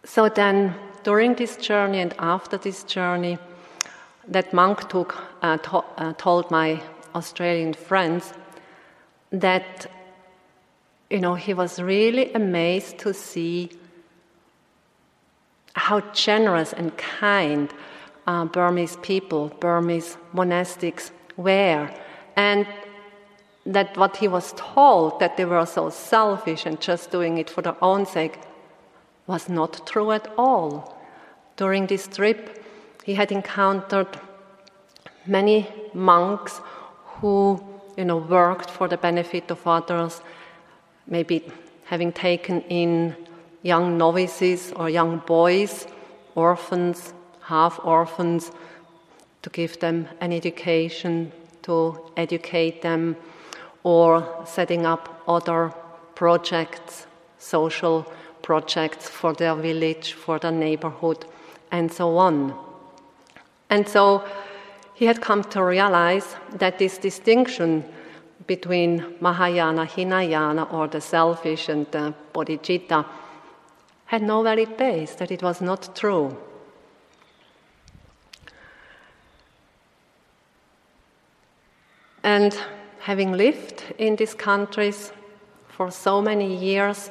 so 0.07 0.29
then, 0.29 0.75
during 1.03 1.35
this 1.35 1.57
journey 1.57 2.01
and 2.01 2.15
after 2.19 2.57
this 2.57 2.85
journey, 2.85 3.39
that 4.29 4.53
monk 4.53 4.89
took, 4.89 5.17
uh, 5.43 5.59
to, 5.59 5.85
uh, 5.99 6.13
told 6.15 6.51
my 6.51 6.81
Australian 7.15 7.75
friends 7.75 8.33
that 9.31 9.87
you 11.11 11.21
know 11.21 11.35
he 11.35 11.55
was 11.55 11.81
really 11.81 12.33
amazed 12.35 12.99
to 12.99 13.13
see 13.13 13.71
how 15.75 16.01
generous 16.13 16.73
and 16.73 16.97
kind 16.97 17.73
uh, 18.27 18.45
Burmese 18.45 18.97
people, 19.03 19.49
Burmese 19.61 20.17
monastics 20.33 21.11
were, 21.37 21.91
and 22.37 22.67
that 23.67 23.97
what 23.97 24.17
he 24.17 24.29
was 24.29 24.55
told 24.57 25.19
that 25.19 25.37
they 25.37 25.45
were 25.45 25.67
so 25.67 25.91
selfish 25.91 26.65
and 26.65 26.81
just 26.81 27.11
doing 27.11 27.39
it 27.39 27.51
for 27.51 27.63
their 27.63 27.77
own 27.83 28.07
sake 28.07 28.39
was 29.27 29.49
not 29.49 29.87
true 29.87 30.13
at 30.13 30.31
all. 30.39 30.97
During 31.57 31.87
this 31.87 32.07
trip, 32.07 32.65
he 33.05 33.15
had 33.15 33.33
encountered 33.33 34.09
many 35.27 35.67
monks 35.95 36.61
who, 37.05 37.63
you 37.97 38.05
know, 38.05 38.19
worked 38.19 38.71
for 38.71 38.89
the 38.89 38.97
benefit 38.97 39.51
of 39.51 39.67
others, 39.67 40.21
maybe 41.07 41.45
having 41.85 42.13
taken 42.13 42.61
in 42.63 43.17
young 43.63 43.99
novices 43.99 44.73
or 44.77 44.89
young 44.89 45.19
boys, 45.27 45.87
orphans, 46.35 47.13
half 47.41 47.81
orphans, 47.85 48.53
to 49.43 49.51
give 49.51 49.79
them 49.81 50.09
an 50.21 50.33
education, 50.33 51.33
to 51.63 51.99
educate 52.17 52.83
them, 52.83 53.17
or 53.83 54.45
setting 54.45 54.85
up 54.85 55.23
other 55.29 55.73
projects, 56.15 57.07
social 57.39 58.05
projects 58.47 59.09
for 59.09 59.33
their 59.33 59.57
village, 59.57 60.13
for 60.13 60.39
their 60.39 60.53
neighborhood, 60.53 61.27
and 61.73 61.93
so 61.93 62.17
on. 62.17 62.55
And 63.71 63.89
so 63.89 64.23
he 64.95 65.05
had 65.07 65.21
come 65.21 65.43
to 65.51 65.65
realize 65.65 66.37
that 66.53 66.79
this 66.79 66.97
distinction 66.97 67.85
between 68.47 69.05
Mahayana, 69.21 69.85
Hinayana, 69.85 70.71
or 70.71 70.87
the 70.87 71.01
selfish 71.01 71.69
and 71.69 71.91
the 71.91 72.15
bodhicitta 72.33 73.05
had 74.05 74.23
no 74.23 74.45
valid 74.45 74.77
base, 74.77 75.17
that 75.17 75.33
it 75.33 75.43
was 75.43 75.61
not 75.61 75.97
true. 75.97 76.37
And 82.23 82.57
having 83.01 83.33
lived 83.33 83.83
in 83.99 84.15
these 84.15 84.35
countries 84.35 85.13
for 85.69 85.91
so 85.91 86.23
many 86.23 86.55
years, 86.55 87.11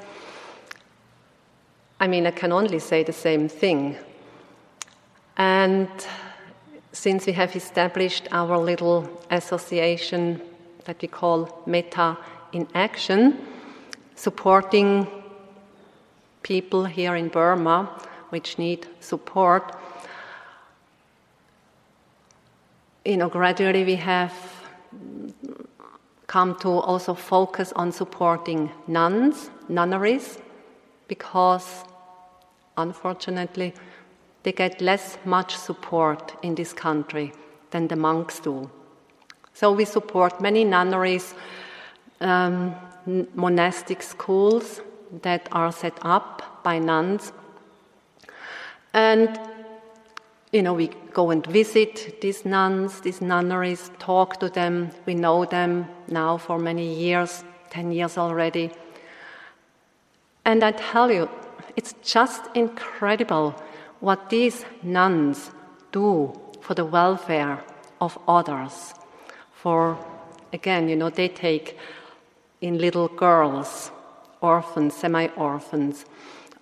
I 1.99 2.07
mean, 2.07 2.27
I 2.27 2.31
can 2.31 2.51
only 2.51 2.79
say 2.79 3.03
the 3.03 3.13
same 3.13 3.47
thing. 3.47 3.95
And 5.37 5.89
since 6.91 7.25
we 7.25 7.33
have 7.33 7.55
established 7.55 8.27
our 8.31 8.57
little 8.57 9.09
association 9.31 10.41
that 10.85 11.01
we 11.01 11.07
call 11.07 11.63
Metta 11.65 12.17
in 12.51 12.67
Action, 12.73 13.37
supporting 14.15 15.07
people 16.41 16.85
here 16.85 17.15
in 17.15 17.27
Burma 17.27 17.89
which 18.29 18.57
need 18.57 18.87
support. 18.99 19.75
You 23.03 23.17
know, 23.17 23.29
gradually 23.29 23.83
we 23.83 23.95
have 23.95 24.33
come 26.27 26.55
to 26.59 26.69
also 26.69 27.13
focus 27.13 27.71
on 27.75 27.91
supporting 27.91 28.71
nuns, 28.87 29.49
nunneries, 29.69 30.37
because 31.07 31.83
unfortunately 32.77 33.73
they 34.43 34.51
get 34.51 34.81
less 34.81 35.17
much 35.25 35.55
support 35.55 36.35
in 36.43 36.55
this 36.55 36.73
country 36.73 37.33
than 37.71 37.87
the 37.87 37.95
monks 37.95 38.39
do. 38.39 38.69
So 39.53 39.71
we 39.71 39.85
support 39.85 40.41
many 40.41 40.63
nunneries, 40.63 41.33
um, 42.21 42.75
monastic 43.33 44.01
schools, 44.01 44.81
that 45.21 45.47
are 45.51 45.71
set 45.71 45.97
up 46.01 46.63
by 46.63 46.79
nuns. 46.79 47.31
And, 48.93 49.39
you 50.51 50.61
know, 50.61 50.73
we 50.73 50.89
go 51.13 51.31
and 51.31 51.45
visit 51.45 52.21
these 52.21 52.45
nuns, 52.45 53.01
these 53.01 53.21
nunneries, 53.21 53.91
talk 53.99 54.39
to 54.39 54.49
them. 54.49 54.91
We 55.05 55.15
know 55.15 55.45
them 55.45 55.87
now 56.07 56.37
for 56.37 56.59
many 56.59 56.93
years, 56.93 57.43
10 57.69 57.91
years 57.91 58.17
already. 58.17 58.71
And 60.45 60.63
I 60.63 60.71
tell 60.71 61.11
you, 61.11 61.29
it's 61.75 61.93
just 62.03 62.43
incredible 62.53 63.55
what 63.99 64.29
these 64.29 64.65
nuns 64.83 65.51
do 65.91 66.39
for 66.61 66.75
the 66.75 66.85
welfare 66.85 67.63
of 67.99 68.17
others. 68.27 68.93
For, 69.53 69.97
again, 70.53 70.87
you 70.87 70.95
know, 70.95 71.09
they 71.09 71.27
take 71.27 71.77
in 72.61 72.77
little 72.77 73.07
girls 73.07 73.91
orphans, 74.41 74.93
semi 74.93 75.27
orphans. 75.35 76.05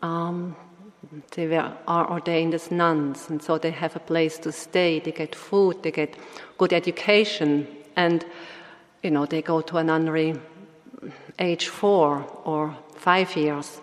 Um, 0.02 0.56
they 1.36 1.56
are 1.56 2.12
ordained 2.12 2.54
as 2.54 2.72
nuns, 2.72 3.30
and 3.30 3.42
so 3.42 3.58
they 3.58 3.72
have 3.72 3.96
a 3.96 4.00
place 4.00 4.38
to 4.40 4.52
stay. 4.52 5.00
They 5.00 5.12
get 5.12 5.36
food, 5.36 5.84
they 5.84 5.92
get 5.92 6.16
good 6.58 6.74
education, 6.74 7.68
and 7.96 8.26
you 9.04 9.12
know 9.12 9.26
they 9.26 9.42
go 9.42 9.62
to 9.62 9.78
a 9.78 9.84
nunnery 9.84 10.36
age 11.40 11.68
four 11.68 12.26
or 12.46 12.76
five 13.04 13.36
years, 13.36 13.82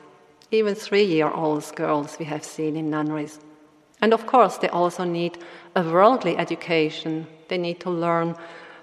even 0.51 0.75
three-year-olds 0.75 1.73
girls 1.73 2.19
we 2.19 2.25
have 2.25 2.43
seen 2.43 2.75
in 2.75 2.89
nunneries. 2.89 3.39
And 4.01 4.15
of 4.15 4.27
course, 4.27 4.57
they 4.57 4.69
also 4.69 5.05
need 5.05 5.37
a 5.77 5.83
worldly 5.83 6.39
education. 6.39 7.27
They 7.49 7.59
need 7.59 7.81
to 7.81 7.91
learn 7.91 8.35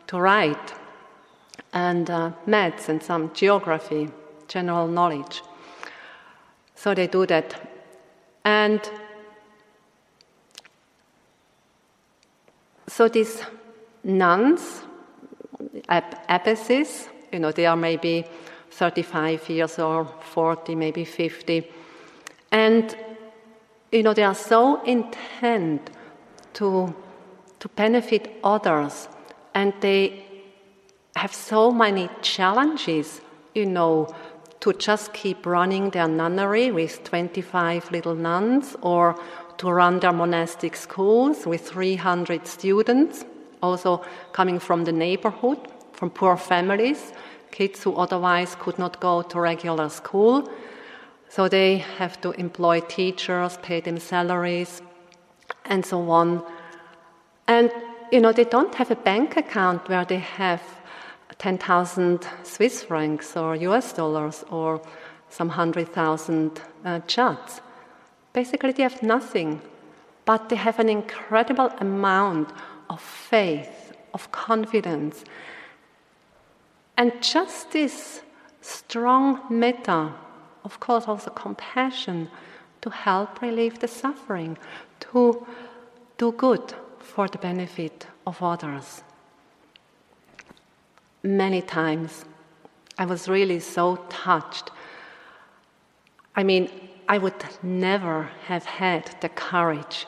to 0.08 0.19
write 0.19 0.73
and 1.73 2.10
uh, 2.10 2.32
maths 2.45 2.88
and 2.88 3.02
some 3.02 3.34
geography 3.34 4.10
general 4.47 4.88
knowledge. 4.88 5.41
So 6.76 6.93
they 6.93 7.08
do 7.08 7.26
that. 7.26 7.60
And 8.45 8.80
so 12.88 13.10
these 13.10 13.41
nuns, 14.04 14.84
abbesses, 15.89 17.10
you 17.32 17.39
know, 17.39 17.52
they 17.52 17.65
are 17.65 17.76
maybe 17.76 18.26
35 18.77 19.49
years 19.49 19.79
or 19.79 20.05
40, 20.05 20.75
maybe 20.75 21.03
50. 21.03 21.67
And, 22.51 22.95
you 23.91 24.03
know, 24.03 24.13
they 24.13 24.23
are 24.23 24.35
so 24.35 24.83
intent 24.83 25.89
to, 26.53 26.95
to 27.59 27.67
benefit 27.69 28.39
others 28.43 29.07
and 29.55 29.73
they 29.81 30.23
have 31.15 31.33
so 31.33 31.71
many 31.71 32.07
challenges, 32.21 33.21
you 33.55 33.65
know, 33.65 34.13
to 34.59 34.73
just 34.73 35.11
keep 35.13 35.45
running 35.45 35.89
their 35.89 36.07
nunnery 36.07 36.69
with 36.71 37.03
25 37.03 37.91
little 37.91 38.13
nuns 38.13 38.75
or 38.81 39.19
to 39.57 39.71
run 39.71 39.99
their 39.99 40.13
monastic 40.13 40.75
schools 40.75 41.47
with 41.47 41.67
300 41.67 42.45
students, 42.45 43.25
also 43.63 44.05
coming 44.33 44.59
from 44.59 44.83
the 44.83 44.91
neighborhood, 44.91 45.57
from 45.93 46.11
poor 46.11 46.37
families, 46.37 47.13
kids 47.51 47.83
who 47.83 47.95
otherwise 47.95 48.55
could 48.55 48.77
not 48.77 48.99
go 48.99 49.21
to 49.21 49.39
regular 49.39 49.89
school. 49.89 50.49
So 51.29 51.47
they 51.47 51.77
have 51.97 52.19
to 52.21 52.31
employ 52.31 52.81
teachers, 52.81 53.57
pay 53.62 53.81
them 53.81 53.99
salaries, 53.99 54.81
and 55.65 55.86
so 55.86 56.10
on. 56.10 56.43
And, 57.47 57.71
you 58.12 58.21
know, 58.21 58.31
they 58.31 58.45
don't 58.45 58.75
have 58.75 58.91
a 58.91 58.95
bank 58.95 59.38
account 59.38 59.89
where 59.89 60.05
they 60.05 60.19
have 60.19 60.62
10,000 61.38 62.27
Swiss 62.43 62.83
francs 62.83 63.38
or 63.38 63.55
US 63.55 63.93
dollars 63.93 64.43
or 64.49 64.81
some 65.29 65.49
100,000 65.49 66.62
uh, 66.86 66.99
kyats. 67.01 67.62
Basically, 68.33 68.71
they 68.71 68.83
have 68.83 69.03
nothing, 69.03 69.62
but 70.25 70.49
they 70.49 70.55
have 70.55 70.79
an 70.79 70.89
incredible 70.89 71.69
amount 71.79 72.49
of 72.89 73.01
faith, 73.01 73.93
of 74.13 74.31
confidence. 74.31 75.23
And 76.97 77.13
just 77.21 77.71
this 77.71 78.21
strong 78.62 79.41
metta, 79.49 80.13
of 80.63 80.79
course, 80.79 81.05
also 81.07 81.29
compassion 81.29 82.29
to 82.81 82.89
help 82.89 83.41
relieve 83.41 83.79
the 83.79 83.88
suffering, 83.88 84.57
to 84.99 85.45
do 86.17 86.31
good 86.31 86.73
for 86.99 87.27
the 87.27 87.38
benefit 87.38 88.07
of 88.25 88.41
others 88.41 89.03
many 91.23 91.62
times. 91.62 92.25
I 92.97 93.05
was 93.05 93.27
really 93.27 93.60
so 93.60 93.97
touched. 94.10 94.71
I 96.36 96.43
mean, 96.43 96.69
I 97.07 97.17
would 97.17 97.43
never 97.62 98.29
have 98.45 98.65
had 98.65 99.15
the 99.21 99.29
courage 99.29 100.07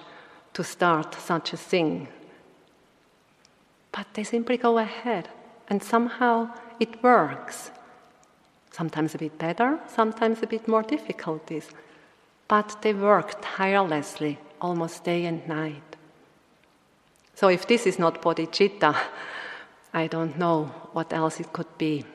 to 0.54 0.63
start 0.63 1.15
such 1.15 1.54
a 1.54 1.58
thing. 1.58 2.08
But 3.91 4.08
they 4.13 4.23
simply 4.23 4.58
go 4.58 4.78
ahead, 4.78 5.30
and 5.67 5.82
somehow 5.84 6.49
it 6.80 7.04
works. 7.04 7.72
Sometimes 8.72 9.15
a 9.15 9.18
bit 9.18 9.38
better, 9.38 9.80
sometimes 9.88 10.42
a 10.42 10.48
bit 10.48 10.68
more 10.68 10.84
difficulties. 10.84 11.70
But 12.48 12.82
they 12.82 12.94
work 12.94 13.36
tirelessly, 13.42 14.39
almost 14.62 15.04
day 15.04 15.26
and 15.26 15.46
night. 15.48 15.96
So 17.36 17.50
if 17.50 17.68
this 17.68 17.86
is 17.86 18.00
not 18.00 18.22
bodhicitta, 18.22 18.96
I 19.94 20.08
don't 20.08 20.38
know 20.38 20.65
what 20.94 21.13
else 21.13 21.39
it 21.39 21.52
could 21.52 21.78
be. 21.78 22.06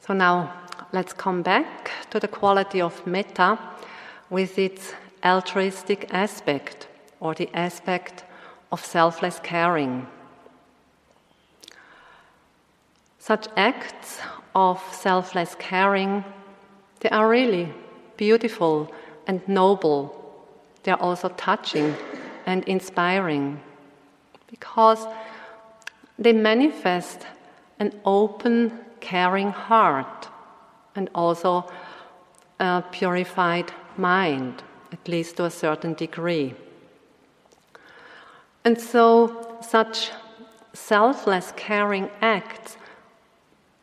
So 0.00 0.14
now 0.14 0.52
let's 0.92 1.12
come 1.12 1.42
back 1.42 1.90
to 2.10 2.18
the 2.18 2.28
quality 2.28 2.80
of 2.80 3.06
metta 3.06 3.58
with 4.28 4.58
its 4.58 4.92
altruistic 5.22 6.12
aspect 6.12 6.88
or 7.20 7.34
the 7.34 7.48
aspect 7.54 8.24
of 8.72 8.84
selfless 8.84 9.38
caring. 9.42 10.06
Such 13.18 13.46
acts 13.56 14.18
of 14.54 14.82
selfless 14.92 15.54
caring 15.58 16.24
they 17.00 17.08
are 17.08 17.28
really 17.28 17.72
beautiful 18.16 18.92
and 19.26 19.46
noble. 19.48 20.14
They 20.82 20.92
are 20.92 21.00
also 21.00 21.28
touching 21.30 21.94
and 22.46 22.62
inspiring 22.64 23.60
because 24.46 25.06
they 26.18 26.32
manifest 26.32 27.26
an 27.78 27.98
open, 28.04 28.78
caring 29.00 29.50
heart 29.50 30.28
and 30.94 31.08
also 31.14 31.70
a 32.58 32.84
purified 32.92 33.72
mind, 33.96 34.62
at 34.92 35.08
least 35.08 35.38
to 35.38 35.46
a 35.46 35.50
certain 35.50 35.94
degree. 35.94 36.54
And 38.64 38.80
so, 38.80 39.58
such 39.62 40.10
selfless, 40.72 41.52
caring 41.56 42.10
acts 42.20 42.76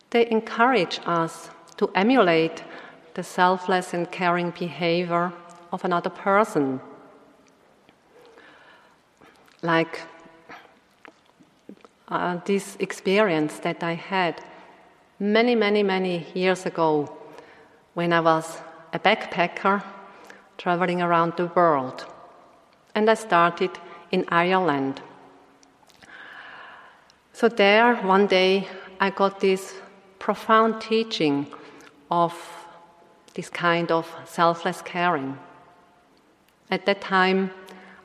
they 0.09 0.29
encourage 0.29 0.99
us 1.05 1.49
to 1.77 1.89
emulate 1.93 2.63
the 3.13 3.23
selfless 3.23 3.93
and 3.93 4.09
caring 4.11 4.51
behavior 4.51 5.33
of 5.71 5.83
another 5.83 6.09
person. 6.09 6.79
Like 9.61 10.01
uh, 12.07 12.39
this 12.45 12.77
experience 12.79 13.59
that 13.59 13.83
I 13.83 13.93
had 13.93 14.41
many, 15.19 15.55
many, 15.55 15.83
many 15.83 16.25
years 16.33 16.65
ago 16.65 17.13
when 17.95 18.13
I 18.13 18.21
was 18.21 18.59
a 18.93 18.99
backpacker 18.99 19.83
traveling 20.57 21.01
around 21.01 21.33
the 21.35 21.47
world. 21.47 22.05
And 22.95 23.09
I 23.09 23.15
started 23.15 23.71
in 24.11 24.25
Ireland. 24.29 25.01
So, 27.33 27.49
there, 27.49 27.95
one 27.97 28.27
day, 28.27 28.67
I 28.99 29.09
got 29.11 29.39
this 29.39 29.75
profound 30.19 30.81
teaching 30.81 31.47
of 32.09 32.33
this 33.35 33.49
kind 33.49 33.91
of 33.91 34.07
selfless 34.25 34.81
caring. 34.81 35.37
At 36.71 36.85
that 36.85 37.01
time, 37.01 37.51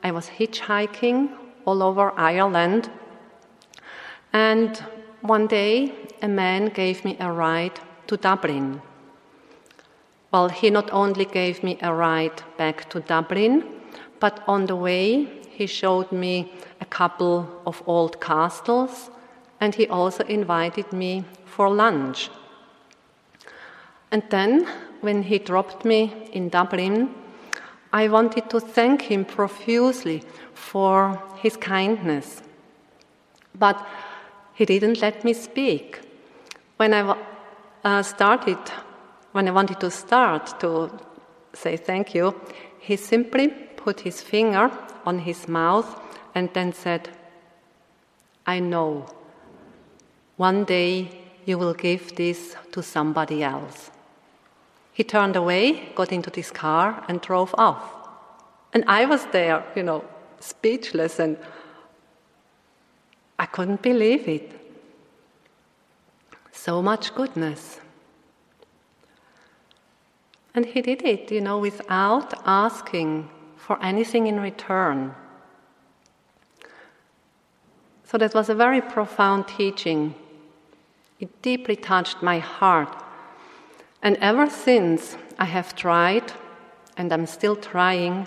I 0.05 0.11
was 0.11 0.29
hitchhiking 0.29 1.31
all 1.65 1.83
over 1.83 2.13
Ireland, 2.19 2.91
and 4.33 4.77
one 5.23 5.47
day 5.47 5.93
a 6.21 6.29
man 6.29 6.67
gave 6.67 7.05
me 7.05 7.17
a 7.19 7.33
ride 7.33 7.81
to 8.09 8.17
Dublin. 8.17 8.83
Well, 10.33 10.49
he 10.49 10.71
not 10.71 10.91
only 10.93 11.25
gave 11.25 11.63
me 11.63 11.79
a 11.83 11.93
ride 11.95 12.43
back 12.57 12.89
to 12.91 13.01
Dublin, 13.01 13.65
but 14.21 14.43
on 14.47 14.67
the 14.67 14.77
way 14.77 15.42
he 15.63 15.67
showed 15.69 16.11
me 16.11 16.51
a 16.81 16.85
couple 16.85 17.47
of 17.67 17.83
old 17.87 18.21
castles 18.21 19.11
and 19.61 19.77
he 19.77 19.87
also 19.87 20.25
invited 20.25 20.93
me 20.93 21.25
for 21.45 21.71
lunch. 21.71 22.31
And 24.11 24.25
then 24.31 24.67
when 25.03 25.23
he 25.23 25.39
dropped 25.39 25.85
me 25.85 26.29
in 26.33 26.49
Dublin, 26.49 27.15
I 27.93 28.09
wanted 28.09 28.51
to 28.51 28.59
thank 28.59 29.03
him 29.03 29.25
profusely 29.25 30.25
for 30.53 31.23
his 31.37 31.57
kindness. 31.57 32.43
But 33.55 33.87
he 34.55 34.65
didn't 34.65 35.01
let 35.01 35.23
me 35.25 35.33
speak. 35.33 36.01
When 36.77 36.93
I 36.93 37.17
uh, 37.85 38.03
started, 38.03 38.59
when 39.31 39.47
I 39.47 39.53
wanted 39.53 39.79
to 39.79 39.91
start 39.91 40.59
to 40.59 40.91
say 41.55 41.77
thank 41.77 42.17
you, 42.17 42.35
he 42.81 42.97
simply 42.97 43.55
put 43.85 44.01
his 44.01 44.23
finger 44.23 44.71
on 45.05 45.21
his 45.21 45.49
mouth 45.49 46.01
and 46.35 46.49
then 46.55 46.73
said, 46.73 47.09
I 48.47 48.61
know. 48.61 49.07
One 50.37 50.65
day 50.65 51.21
you 51.45 51.59
will 51.59 51.75
give 51.75 52.17
this 52.17 52.57
to 52.73 52.83
somebody 52.83 53.43
else. 53.43 53.91
He 54.93 55.05
turned 55.05 55.37
away, 55.37 55.93
got 55.95 56.13
into 56.13 56.31
this 56.31 56.51
car, 56.51 57.05
and 57.09 57.21
drove 57.21 57.55
off. 57.57 57.83
And 58.73 58.85
I 58.87 59.05
was 59.07 59.27
there, 59.33 59.65
you 59.75 59.83
know, 59.83 60.05
speechless, 60.41 61.19
and 61.19 61.37
I 63.39 63.47
couldn't 63.47 63.83
believe 63.83 64.29
it. 64.29 64.53
So 66.53 66.83
much 66.83 67.15
goodness. 67.15 67.81
And 70.55 70.67
he 70.67 70.83
did 70.83 71.03
it, 71.03 71.31
you 71.33 71.41
know, 71.41 71.59
without 71.59 72.35
asking 72.45 73.29
for 73.63 73.81
anything 73.81 74.27
in 74.27 74.41
return. 74.41 75.15
So 78.03 78.19
that 78.19 78.35
was 78.35 78.49
a 78.49 78.55
very 78.55 78.81
profound 78.81 79.47
teaching. 79.47 80.15
It 81.21 81.31
deeply 81.43 81.77
touched 81.77 82.23
my 82.23 82.41
heart 82.41 82.93
and 84.03 84.17
ever 84.17 84.51
since, 84.51 85.17
I 85.39 85.45
have 85.45 85.77
tried, 85.77 86.33
and 86.97 87.13
I'm 87.13 87.27
still 87.27 87.55
trying, 87.55 88.27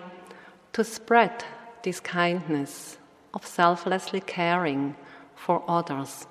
to 0.71 0.85
spread 0.85 1.43
this 1.83 1.99
kindness 1.99 2.97
of 3.33 3.45
selflessly 3.45 4.21
caring 4.21 4.95
for 5.35 5.63
others. 5.67 6.27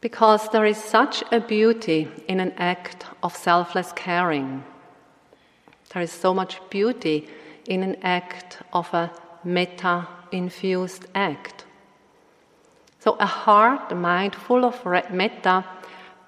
Because 0.00 0.48
there 0.50 0.66
is 0.66 0.76
such 0.76 1.22
a 1.32 1.40
beauty 1.40 2.08
in 2.28 2.40
an 2.40 2.52
act 2.58 3.06
of 3.22 3.36
selfless 3.36 3.92
caring. 3.92 4.62
There 5.92 6.02
is 6.02 6.12
so 6.12 6.34
much 6.34 6.60
beauty 6.70 7.28
in 7.66 7.82
an 7.82 7.96
act 8.02 8.58
of 8.72 8.92
a 8.92 9.10
metta 9.44 10.06
infused 10.32 11.06
act. 11.14 11.64
So, 12.98 13.16
a 13.20 13.26
heart, 13.26 13.92
a 13.92 13.94
mind 13.94 14.34
full 14.34 14.64
of 14.64 14.84
metta 15.10 15.64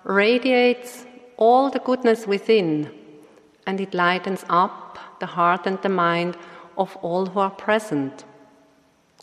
radiates 0.04 1.04
all 1.36 1.70
the 1.70 1.80
goodness 1.80 2.26
within 2.26 2.90
and 3.66 3.80
it 3.80 3.94
lightens 3.94 4.44
up 4.48 4.98
the 5.20 5.26
heart 5.26 5.66
and 5.66 5.80
the 5.82 5.88
mind 5.88 6.36
of 6.78 6.96
all 7.02 7.26
who 7.26 7.40
are 7.40 7.50
present. 7.50 8.24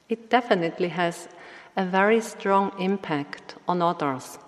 It 0.07 0.29
definitely 0.29 0.89
has 0.89 1.27
a 1.77 1.85
very 1.85 2.21
strong 2.21 2.71
impact 2.79 3.55
on 3.67 3.81
others. 3.81 4.39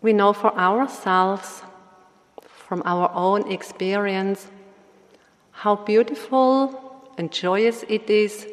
We 0.00 0.12
know 0.12 0.32
for 0.32 0.56
ourselves, 0.58 1.62
from 2.42 2.82
our 2.84 3.10
own 3.14 3.50
experience, 3.50 4.48
how 5.50 5.76
beautiful 5.76 7.02
and 7.18 7.30
joyous 7.30 7.84
it 7.88 8.08
is 8.08 8.46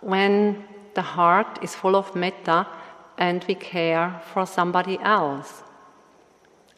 when 0.00 0.64
the 0.94 1.02
heart 1.02 1.58
is 1.62 1.74
full 1.74 1.96
of 1.96 2.14
metta 2.14 2.66
and 3.18 3.44
we 3.48 3.54
care 3.54 4.20
for 4.32 4.44
somebody 4.44 4.98
else. 5.00 5.62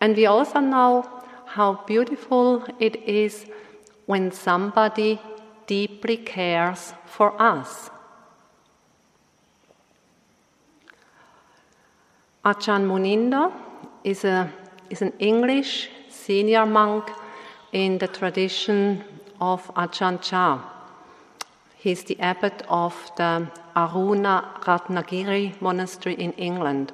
And 0.00 0.14
we 0.14 0.26
also 0.26 0.60
know 0.60 1.08
how 1.46 1.84
beautiful 1.86 2.64
it 2.78 2.96
is 2.96 3.46
when 4.06 4.30
somebody 4.30 5.18
deeply 5.66 6.16
cares 6.16 6.94
for 7.06 7.40
us. 7.40 7.90
Ajahn 12.44 12.86
Munindo 12.86 13.52
is, 14.02 14.24
a, 14.24 14.52
is 14.90 15.00
an 15.00 15.12
English 15.18 15.88
senior 16.10 16.66
monk 16.66 17.10
in 17.72 17.98
the 17.98 18.08
tradition 18.08 19.02
of 19.40 19.66
Ajahn 19.74 20.20
Chah. 20.20 20.60
He's 21.76 22.04
the 22.04 22.20
abbot 22.20 22.62
of 22.68 22.94
the 23.16 23.48
Aruna 23.74 24.60
Ratanagiri 24.60 25.60
monastery 25.60 26.14
in 26.14 26.32
England. 26.32 26.92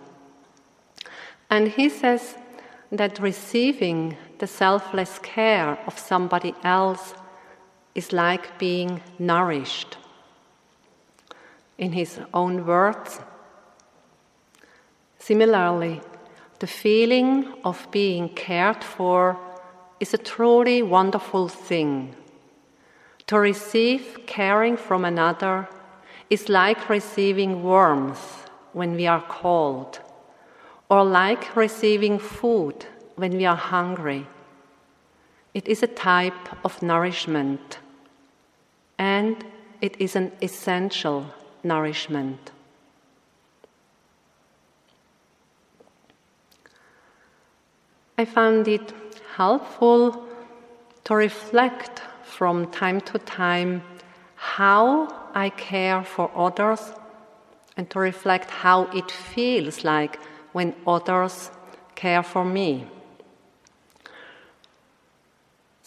And 1.50 1.68
he 1.68 1.88
says 1.88 2.36
that 2.92 3.18
receiving 3.18 4.16
the 4.38 4.46
selfless 4.46 5.18
care 5.18 5.78
of 5.86 5.98
somebody 5.98 6.54
else 6.62 7.14
is 7.94 8.12
like 8.12 8.58
being 8.58 9.00
nourished. 9.18 9.96
In 11.78 11.92
his 11.92 12.20
own 12.34 12.66
words, 12.66 13.20
similarly, 15.18 16.00
the 16.58 16.66
feeling 16.66 17.54
of 17.64 17.88
being 17.90 18.28
cared 18.28 18.84
for 18.84 19.38
is 19.98 20.14
a 20.14 20.18
truly 20.18 20.82
wonderful 20.82 21.48
thing. 21.48 22.14
To 23.28 23.38
receive 23.38 24.20
caring 24.26 24.76
from 24.76 25.04
another 25.04 25.68
is 26.28 26.48
like 26.48 26.88
receiving 26.88 27.62
warmth 27.62 28.48
when 28.72 28.94
we 28.94 29.06
are 29.06 29.22
cold, 29.28 30.00
or 30.88 31.04
like 31.04 31.56
receiving 31.56 32.18
food 32.18 32.86
when 33.16 33.36
we 33.36 33.46
are 33.46 33.56
hungry. 33.56 34.26
It 35.52 35.66
is 35.66 35.82
a 35.82 35.88
type 35.88 36.64
of 36.64 36.80
nourishment, 36.82 37.78
and 38.98 39.44
it 39.80 40.00
is 40.00 40.14
an 40.14 40.32
essential 40.40 41.26
nourishment. 41.64 42.52
I 48.16 48.24
found 48.26 48.68
it 48.68 48.92
helpful 49.36 50.26
to 51.04 51.14
reflect 51.14 52.02
from 52.22 52.70
time 52.70 53.00
to 53.00 53.18
time 53.18 53.82
how 54.36 55.08
I 55.34 55.50
care 55.50 56.04
for 56.04 56.30
others 56.36 56.92
and 57.76 57.88
to 57.90 57.98
reflect 57.98 58.50
how 58.50 58.82
it 58.92 59.10
feels 59.10 59.84
like 59.84 60.20
when 60.52 60.74
others 60.86 61.50
care 61.94 62.22
for 62.22 62.44
me. 62.44 62.86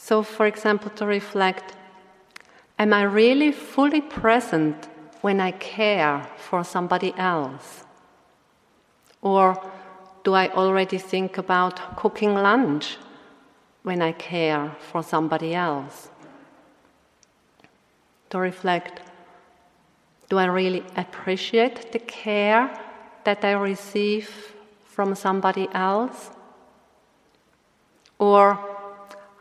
So, 0.06 0.22
for 0.22 0.46
example, 0.46 0.92
to 0.98 1.06
reflect 1.06 1.76
Am 2.78 2.92
I 2.92 3.04
really 3.04 3.54
fully 3.54 4.02
present 4.02 4.90
when 5.22 5.40
I 5.40 5.52
care 5.52 6.28
for 6.38 6.66
somebody 6.66 7.14
else? 7.18 7.86
Or 9.22 9.56
do 10.26 10.34
I 10.34 10.50
already 10.50 10.98
think 10.98 11.38
about 11.38 11.96
cooking 11.96 12.34
lunch 12.34 12.98
when 13.84 14.02
I 14.02 14.12
care 14.12 14.76
for 14.92 15.04
somebody 15.04 15.56
else? 15.56 16.10
To 18.32 18.40
reflect 18.40 19.00
do 20.30 20.38
I 20.38 20.48
really 20.48 20.84
appreciate 20.98 21.94
the 21.94 22.00
care 22.00 22.78
that 23.24 23.46
I 23.46 23.54
receive 23.54 24.54
from 24.84 25.16
somebody 25.16 25.70
else? 25.74 26.30
Or 28.20 28.73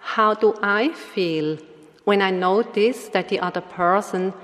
how 0.03 0.35
do 0.35 0.55
I 0.63 0.91
feel 0.91 1.59
when 2.05 2.21
I 2.21 2.31
notice 2.31 3.09
that 3.09 3.29
the 3.29 3.41
other 3.41 3.61
person 3.61 4.35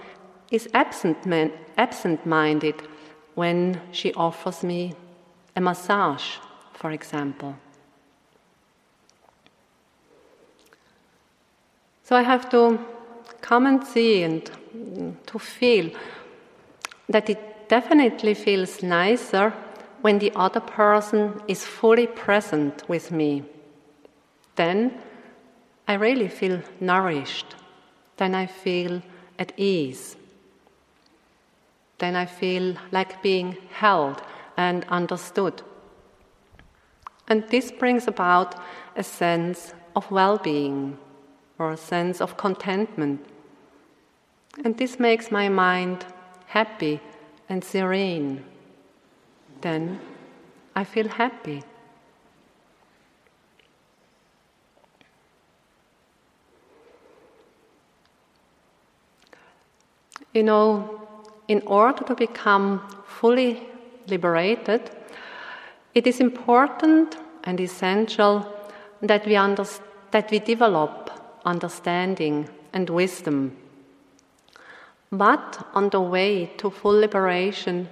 is 0.50 0.68
absent 0.72 2.24
minded 2.24 2.74
when 3.34 3.80
she 3.92 4.14
offers 4.14 4.62
me 4.62 4.94
a 5.54 5.60
massage, 5.60 6.36
for 6.72 6.92
example. 6.92 7.56
So 12.04 12.16
I 12.16 12.22
have 12.22 12.48
to 12.50 12.78
come 13.40 13.66
and 13.66 13.84
see 13.84 14.22
and 14.22 14.50
to 15.26 15.38
feel 15.38 15.90
that 17.08 17.28
it 17.28 17.68
definitely 17.68 18.34
feels 18.34 18.82
nicer 18.82 19.52
when 20.00 20.18
the 20.18 20.32
other 20.34 20.60
person 20.60 21.42
is 21.48 21.66
fully 21.66 22.06
present 22.06 22.88
with 22.88 23.10
me. 23.10 23.42
Then 24.56 25.02
I 25.88 25.94
really 25.94 26.29
feel 26.29 26.61
nourished. 26.81 27.57
Then 28.18 28.35
I 28.35 28.44
feel 28.44 29.03
at 29.38 29.53
ease. 29.57 30.16
Then 31.96 32.14
I 32.14 32.27
feel 32.27 32.77
like 32.92 33.22
being 33.22 33.57
held 33.72 34.22
and 34.57 34.85
understood. 34.90 35.62
And 37.27 37.48
this 37.48 37.72
brings 37.72 38.07
about 38.07 38.55
a 38.96 39.03
sense 39.03 39.72
of 39.96 40.11
well 40.11 40.37
being 40.37 40.98
or 41.59 41.72
a 41.72 41.77
sense 41.77 42.20
of 42.20 42.37
contentment. 42.37 43.24
And 44.64 44.77
this 44.77 45.01
makes 45.01 45.31
my 45.31 45.48
mind 45.48 46.05
happy 46.46 47.01
and 47.48 47.64
serene. 47.64 48.44
Then 49.62 50.01
I 50.77 50.85
feel 50.85 51.09
happy. 51.09 51.62
You 60.34 60.42
know, 60.42 61.08
in 61.48 61.62
order 61.66 62.04
to 62.04 62.14
become 62.14 62.80
fully 63.06 63.62
liberated, 64.06 64.90
it 65.94 66.06
is 66.06 66.20
important 66.20 67.16
and 67.44 67.60
essential 67.60 68.46
that 69.00 69.26
we, 69.26 69.34
that 70.10 70.30
we 70.30 70.38
develop 70.38 71.10
understanding 71.44 72.48
and 72.72 72.90
wisdom. 72.90 73.56
But 75.10 75.66
on 75.74 75.88
the 75.88 76.00
way 76.00 76.46
to 76.58 76.70
full 76.70 77.00
liberation, 77.00 77.88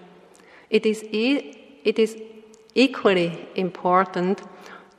it 0.68 0.85
is, 0.85 1.03
e- 1.05 1.81
it 1.85 1.99
is 1.99 2.16
equally 2.75 3.49
important 3.55 4.42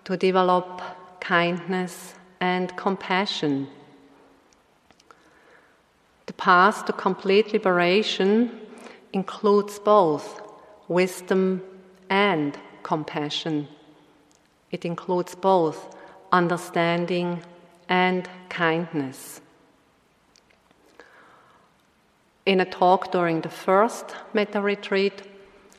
to 0.06 0.17
develop 0.17 0.82
kindness 1.19 2.15
and 2.39 2.76
compassion. 2.76 3.67
Path 6.38 6.86
to 6.86 6.93
complete 6.93 7.52
liberation 7.52 8.60
includes 9.12 9.80
both 9.80 10.41
wisdom 10.88 11.62
and 12.10 12.58
compassion. 12.84 13.67
It 14.71 14.86
includes 14.86 15.36
both 15.36 15.95
understanding 16.32 17.41
and 17.89 18.30
kindness. 18.50 19.41
In 22.45 22.62
a 22.62 22.65
talk 22.65 23.12
during 23.12 23.41
the 23.41 23.50
first 23.50 24.15
metta 24.34 24.62
retreat, 24.62 25.23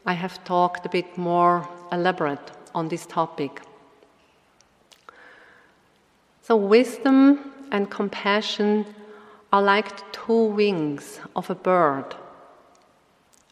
I 0.05 0.13
have 0.13 0.43
talked 0.45 0.85
a 0.85 0.89
bit 0.89 1.17
more 1.17 1.69
elaborate 1.93 2.51
on 2.75 2.89
this 2.89 3.07
topic. 3.07 3.63
So, 6.43 6.57
wisdom 6.57 7.53
and 7.73 7.91
compassion 7.91 8.87
are 9.53 9.63
like 9.63 10.13
two 10.13 10.45
wings 10.45 11.21
of 11.35 11.51
a 11.51 11.55
bird. 11.55 12.15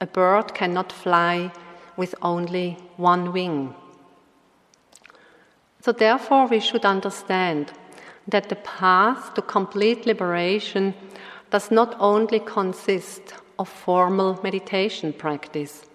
A 0.00 0.06
bird 0.06 0.54
cannot 0.54 0.92
fly 0.92 1.50
with 1.96 2.14
only 2.22 2.76
one 2.96 3.32
wing. 3.32 3.74
So, 5.80 5.92
therefore, 5.92 6.46
we 6.46 6.60
should 6.60 6.84
understand 6.84 7.72
that 8.28 8.48
the 8.48 8.56
path 8.56 9.34
to 9.34 9.42
complete 9.42 10.04
liberation 10.04 10.94
does 11.50 11.70
not 11.70 11.96
only 12.00 12.40
consist 12.40 13.34
of 13.58 13.68
formal 13.68 14.38
meditation 14.42 15.12
practice, 15.12 15.86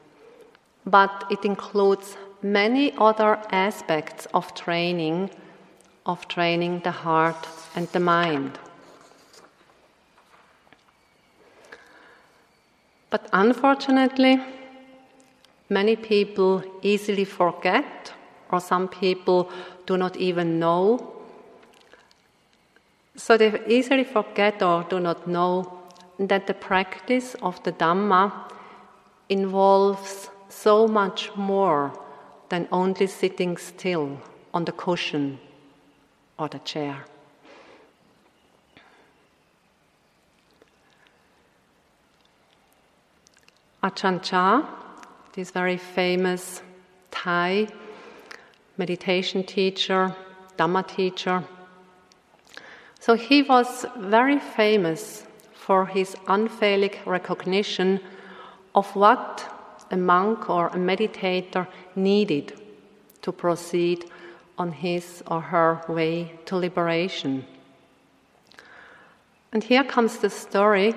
but 0.86 1.26
it 1.30 1.46
includes 1.46 2.18
many 2.42 2.94
other 2.98 3.38
aspects 3.52 4.26
of 4.34 4.54
training 4.56 5.30
of 6.06 6.28
training 6.28 6.80
the 6.84 6.92
heart 6.92 7.48
and 7.76 7.88
the 7.90 8.00
mind. 8.00 8.58
But 13.12 13.28
unfortunately, 13.34 14.42
many 15.70 15.96
people 15.96 16.64
easily 16.82 17.26
forget, 17.26 18.14
or 18.50 18.60
some 18.60 18.88
people 18.88 19.52
do 19.86 19.98
not 19.98 20.16
even 20.16 20.60
know. 20.60 21.14
So 23.16 23.38
they 23.38 23.62
easily 23.68 24.06
forget 24.06 24.64
or 24.64 24.84
do 24.90 25.00
not 25.00 25.28
know 25.28 25.80
that 26.18 26.48
the 26.48 26.54
practice 26.54 27.36
of 27.42 27.62
the 27.64 27.74
Dhamma 27.74 28.32
involves 29.28 30.30
so 30.48 30.88
much 30.88 31.30
more 31.36 31.92
than 32.50 32.68
only 32.72 33.08
sitting 33.08 33.58
still 33.58 34.18
on 34.54 34.66
the 34.66 34.72
cushion 34.72 35.40
or 36.40 36.48
the 36.48 36.60
chair. 36.60 37.06
Ajahn 43.84 44.22
Chah, 44.22 44.64
this 45.34 45.50
very 45.50 45.78
famous 45.78 46.62
Thai 47.10 47.68
meditation 48.78 49.44
teacher, 49.44 50.16
Dhamma 50.56 50.88
teacher. 50.88 51.44
So 53.00 53.16
he 53.16 53.42
was 53.42 53.88
very 53.98 54.38
famous 54.38 55.26
for 55.54 55.88
his 55.88 56.16
unfailing 56.28 56.94
recognition 57.08 58.00
of 58.76 58.96
what 58.96 59.50
a 59.90 59.98
monk 59.98 60.48
or 60.48 60.68
a 60.68 60.78
meditator 60.78 61.68
needed 61.96 62.54
to 63.24 63.32
proceed 63.32 64.06
on 64.60 64.72
his 64.72 65.24
or 65.26 65.42
her 65.42 65.82
way 65.88 66.34
to 66.46 66.56
liberation. 66.56 67.48
And 69.52 69.64
here 69.64 69.84
comes 69.84 70.20
the 70.20 70.30
story 70.30 70.94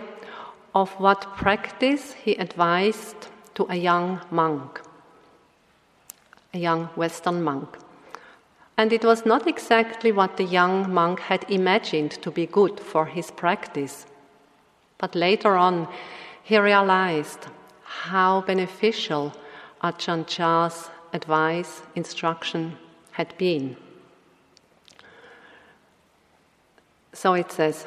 of 0.74 0.90
what 1.00 1.36
practice 1.36 2.12
he 2.12 2.34
advised 2.34 3.28
to 3.54 3.66
a 3.70 3.76
young 3.76 4.20
monk, 4.30 4.80
a 6.52 6.58
young 6.58 6.86
Western 6.96 7.42
monk. 7.42 7.78
And 8.76 8.92
it 8.92 9.04
was 9.04 9.24
not 9.24 9.46
exactly 9.46 10.10
what 10.10 10.36
the 10.36 10.44
young 10.44 10.92
monk 10.92 11.20
had 11.20 11.48
imagined 11.48 12.10
to 12.22 12.30
be 12.30 12.46
good 12.46 12.80
for 12.80 13.06
his 13.06 13.30
practice. 13.30 14.06
But 14.98 15.14
later 15.14 15.54
on, 15.56 15.86
he 16.42 16.58
realized 16.58 17.46
how 17.84 18.40
beneficial 18.40 19.32
Ajahn 19.82 20.26
Chah's 20.26 20.90
advice, 21.12 21.82
instruction 21.94 22.76
had 23.12 23.36
been. 23.38 23.76
So 27.12 27.34
it 27.34 27.52
says, 27.52 27.86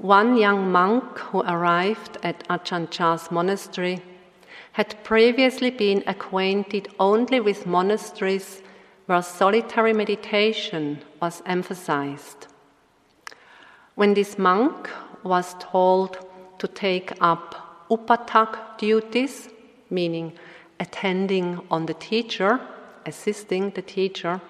one 0.00 0.38
young 0.38 0.72
monk 0.72 1.18
who 1.18 1.42
arrived 1.42 2.16
at 2.22 2.48
Ajahn 2.48 2.88
Chah's 2.90 3.30
monastery 3.30 4.00
had 4.72 5.04
previously 5.04 5.70
been 5.70 6.02
acquainted 6.06 6.88
only 6.98 7.38
with 7.38 7.66
monasteries 7.66 8.62
where 9.04 9.20
solitary 9.20 9.92
meditation 9.92 11.02
was 11.20 11.42
emphasized. 11.44 12.46
When 13.94 14.14
this 14.14 14.38
monk 14.38 14.88
was 15.22 15.54
told 15.58 16.16
to 16.58 16.66
take 16.66 17.12
up 17.20 17.86
upatthak 17.90 18.78
duties, 18.78 19.50
meaning 19.90 20.32
attending 20.78 21.60
on 21.70 21.84
the 21.84 21.94
teacher, 21.94 22.58
assisting 23.04 23.68
the 23.70 23.82
teacher, 23.82 24.40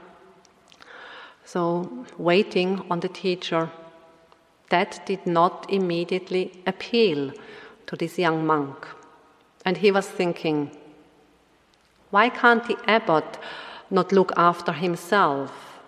so 1.44 2.06
waiting 2.18 2.84
on 2.88 3.00
the 3.00 3.08
teacher, 3.08 3.68
that 4.70 5.04
did 5.06 5.26
not 5.26 5.66
immediately 5.68 6.52
appeal 6.66 7.32
to 7.86 7.96
this 7.96 8.18
young 8.18 8.46
monk. 8.46 8.86
And 9.64 9.76
he 9.76 9.90
was 9.90 10.08
thinking, 10.08 10.70
why 12.10 12.28
can't 12.28 12.66
the 12.66 12.78
abbot 12.86 13.38
not 13.90 14.12
look 14.12 14.32
after 14.36 14.72
himself? 14.72 15.80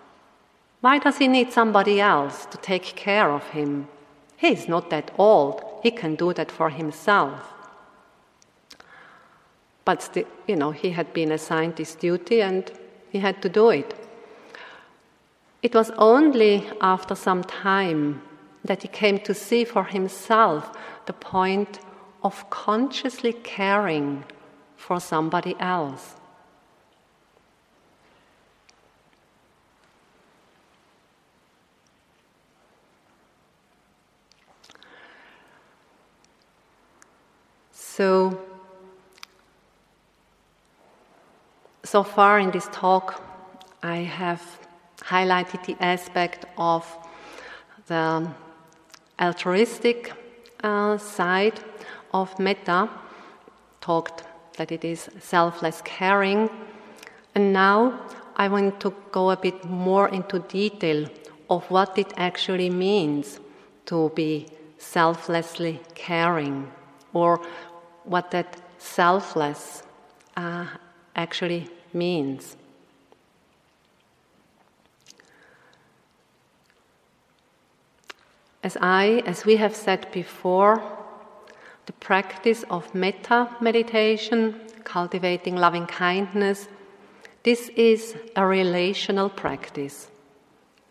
Why 0.81 0.99
does 0.99 1.17
he 1.17 1.27
need 1.27 1.51
somebody 1.51 1.99
else 1.99 2.45
to 2.47 2.57
take 2.57 2.83
care 2.95 3.31
of 3.31 3.43
him? 3.49 3.87
He 4.37 4.49
is 4.49 4.67
not 4.67 4.89
that 4.89 5.11
old, 5.17 5.63
he 5.81 5.91
can 5.91 6.15
do 6.15 6.33
that 6.33 6.51
for 6.51 6.69
himself. 6.69 7.53
But, 9.85 10.25
you 10.47 10.55
know, 10.55 10.71
he 10.71 10.91
had 10.91 11.13
been 11.13 11.31
assigned 11.31 11.75
this 11.75 11.95
duty 11.95 12.41
and 12.41 12.69
he 13.09 13.19
had 13.19 13.41
to 13.41 13.49
do 13.49 13.69
it. 13.69 13.93
It 15.61 15.73
was 15.73 15.91
only 15.97 16.69
after 16.81 17.15
some 17.15 17.43
time 17.43 18.21
that 18.63 18.81
he 18.81 18.87
came 18.87 19.19
to 19.19 19.33
see 19.33 19.63
for 19.63 19.83
himself 19.83 20.71
the 21.05 21.13
point 21.13 21.79
of 22.23 22.49
consciously 22.49 23.33
caring 23.33 24.23
for 24.75 24.99
somebody 24.99 25.55
else. 25.59 26.15
So, 37.71 38.41
so 41.83 42.01
far 42.01 42.39
in 42.39 42.49
this 42.49 42.67
talk, 42.71 43.21
I 43.83 43.97
have 43.97 44.41
highlighted 44.97 45.63
the 45.65 45.75
aspect 45.83 46.45
of 46.57 46.87
the 47.85 48.27
altruistic 49.19 50.13
uh, 50.63 50.97
side 50.97 51.59
of 52.13 52.37
metta 52.39 52.89
talked 53.81 54.23
that 54.57 54.71
it 54.71 54.85
is 54.85 55.09
selfless 55.19 55.81
caring. 55.83 56.49
And 57.35 57.53
now 57.53 57.99
I 58.35 58.47
want 58.47 58.79
to 58.81 58.93
go 59.11 59.31
a 59.31 59.37
bit 59.37 59.65
more 59.65 60.09
into 60.09 60.39
detail 60.39 61.07
of 61.49 61.69
what 61.69 61.97
it 61.97 62.13
actually 62.17 62.69
means 62.69 63.39
to 63.85 64.11
be 64.15 64.47
selflessly 64.77 65.79
caring, 65.95 66.71
or 67.13 67.41
what 68.03 68.31
that 68.31 68.57
selfless 68.77 69.83
uh, 70.35 70.65
actually 71.15 71.69
means. 71.93 72.57
As 78.63 78.77
I, 78.79 79.21
as 79.25 79.45
we 79.45 79.57
have 79.57 79.75
said 79.75 80.09
before, 80.13 80.81
the 81.85 81.93
practice 81.93 82.63
of 82.69 82.95
metta 82.95 83.49
meditation, 83.59 84.55
cultivating 84.85 85.57
loving 85.57 85.85
kindness, 85.85 86.69
this 87.43 87.67
is 87.75 88.15
a 88.37 88.45
relational 88.45 89.29
practice. 89.29 90.07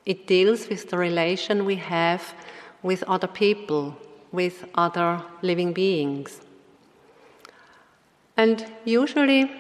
It 0.04 0.26
deals 0.26 0.68
with 0.68 0.90
the 0.90 0.98
relation 0.98 1.64
we 1.64 1.76
have 1.76 2.34
with 2.82 3.02
other 3.04 3.26
people, 3.26 3.96
with 4.32 4.66
other 4.74 5.22
living 5.40 5.72
beings. 5.72 6.42
And 8.36 8.66
usually 8.84 9.50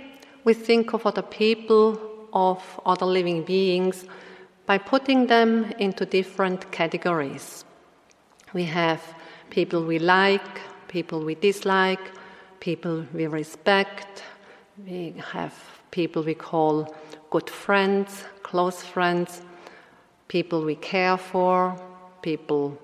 we 0.44 0.52
think 0.52 0.92
of 0.92 1.06
other 1.06 1.22
people, 1.22 1.98
of 2.34 2.80
other 2.84 3.06
living 3.06 3.42
beings, 3.42 4.04
by 4.66 4.76
putting 4.76 5.28
them 5.28 5.72
into 5.78 6.04
different 6.04 6.70
categories. 6.72 7.64
We 8.52 8.64
have 8.64 9.02
people 9.50 9.82
we 9.84 9.98
like, 9.98 10.60
people 10.88 11.24
we 11.24 11.34
dislike, 11.34 12.12
people 12.60 13.06
we 13.14 13.26
respect. 13.26 14.22
We 14.86 15.14
have 15.32 15.54
people 15.90 16.22
we 16.22 16.34
call 16.34 16.94
good 17.30 17.48
friends, 17.48 18.24
close 18.42 18.82
friends, 18.82 19.42
people 20.28 20.62
we 20.62 20.76
care 20.76 21.16
for, 21.16 21.76
people 22.22 22.78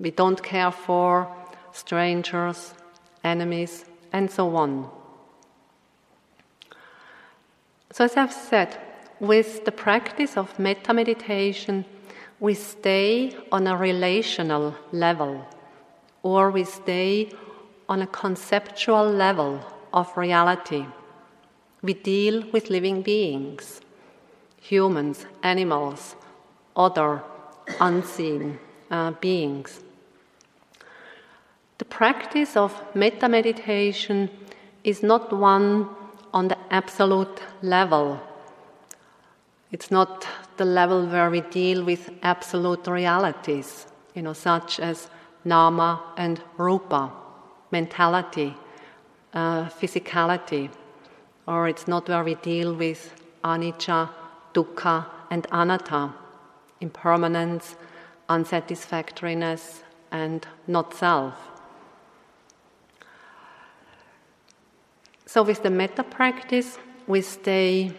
we 0.00 0.10
don't 0.10 0.42
care 0.42 0.72
for, 0.72 1.28
strangers, 1.72 2.74
enemies, 3.24 3.84
and 4.12 4.30
so 4.30 4.56
on. 4.56 4.90
So, 7.92 8.04
as 8.04 8.16
I've 8.16 8.32
said, 8.32 8.78
with 9.20 9.64
the 9.64 9.72
practice 9.72 10.36
of 10.36 10.58
metta 10.58 10.94
meditation, 10.94 11.84
we 12.42 12.54
stay 12.54 13.32
on 13.52 13.68
a 13.68 13.76
relational 13.76 14.74
level 14.90 15.46
or 16.24 16.50
we 16.50 16.64
stay 16.64 17.30
on 17.88 18.02
a 18.02 18.06
conceptual 18.08 19.08
level 19.08 19.60
of 19.92 20.16
reality. 20.16 20.84
We 21.82 21.94
deal 21.94 22.42
with 22.50 22.68
living 22.68 23.02
beings, 23.02 23.80
humans, 24.60 25.24
animals, 25.44 26.16
other 26.74 27.22
unseen 27.78 28.58
uh, 28.90 29.12
beings. 29.12 29.80
The 31.78 31.84
practice 31.84 32.56
of 32.56 32.74
metta 32.92 33.28
meditation 33.28 34.30
is 34.82 35.00
not 35.00 35.32
one 35.32 35.88
on 36.34 36.48
the 36.48 36.58
absolute 36.72 37.40
level. 37.62 38.20
It's 39.70 39.92
not 39.92 40.26
the 40.62 40.70
level 40.70 41.04
where 41.06 41.28
we 41.28 41.40
deal 41.40 41.82
with 41.82 42.08
absolute 42.22 42.86
realities, 42.86 43.84
you 44.14 44.22
know, 44.22 44.32
such 44.32 44.78
as 44.78 45.08
nama 45.44 46.00
and 46.16 46.40
rupa, 46.56 47.10
mentality, 47.72 48.54
uh, 49.34 49.64
physicality, 49.68 50.70
or 51.48 51.68
it's 51.68 51.88
not 51.88 52.08
where 52.08 52.22
we 52.22 52.36
deal 52.36 52.72
with 52.76 53.12
anicca, 53.42 54.08
dukkha, 54.54 55.04
and 55.32 55.48
anatta, 55.50 56.14
impermanence, 56.80 57.74
unsatisfactoriness, 58.28 59.82
and 60.12 60.46
not 60.68 60.94
self. 60.94 61.34
So, 65.26 65.42
with 65.42 65.64
the 65.64 65.70
metta 65.70 66.04
practice, 66.04 66.78
we 67.08 67.20
stay 67.20 67.90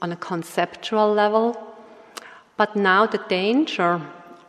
on 0.00 0.12
a 0.12 0.16
conceptual 0.16 1.12
level, 1.12 1.65
but 2.56 2.76
now 2.76 3.06
the 3.06 3.22
danger 3.28 4.00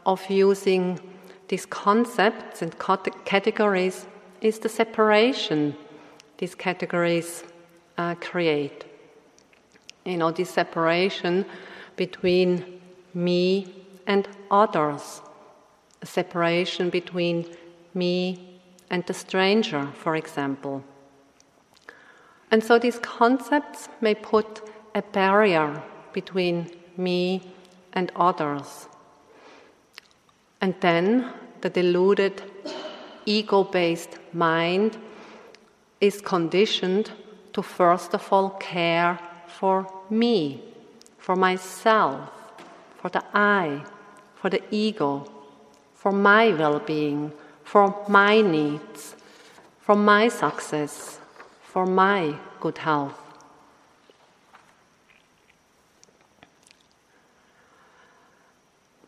of 0.05 0.29
using 0.29 0.99
these 1.47 1.65
concepts 1.65 2.61
and 2.61 2.75
categories 3.25 4.05
is 4.41 4.59
the 4.59 4.69
separation 4.69 5.75
these 6.37 6.55
categories 6.55 7.43
uh, 7.97 8.15
create. 8.15 8.85
You 10.05 10.17
know, 10.17 10.31
this 10.31 10.49
separation 10.49 11.45
between 11.95 12.79
me 13.13 13.73
and 14.05 14.27
others, 14.51 15.21
a 16.01 16.05
separation 16.05 16.89
between 16.89 17.45
me 17.93 18.59
and 18.89 19.05
the 19.05 19.13
stranger, 19.13 19.87
for 19.95 20.15
example. 20.15 20.83
And 22.51 22.63
so 22.63 22.79
these 22.79 22.99
concepts 22.99 23.89
may 23.99 24.15
put 24.15 24.61
a 24.95 25.01
barrier 25.01 25.83
between 26.13 26.71
me 26.95 27.41
and 27.93 28.11
others. 28.15 28.87
And 30.61 30.75
then 30.79 31.31
the 31.61 31.69
deluded, 31.69 32.41
ego 33.25 33.63
based 33.63 34.17
mind 34.33 34.97
is 35.99 36.21
conditioned 36.21 37.11
to 37.53 37.61
first 37.61 38.13
of 38.13 38.31
all 38.31 38.51
care 38.51 39.19
for 39.47 39.87
me, 40.09 40.63
for 41.17 41.35
myself, 41.35 42.29
for 42.97 43.09
the 43.09 43.23
I, 43.33 43.83
for 44.35 44.49
the 44.49 44.61
ego, 44.71 45.29
for 45.93 46.11
my 46.11 46.53
well 46.53 46.79
being, 46.79 47.31
for 47.63 48.05
my 48.07 48.41
needs, 48.41 49.15
for 49.79 49.95
my 49.95 50.27
success, 50.27 51.19
for 51.61 51.85
my 51.85 52.35
good 52.59 52.77
health. 52.77 53.26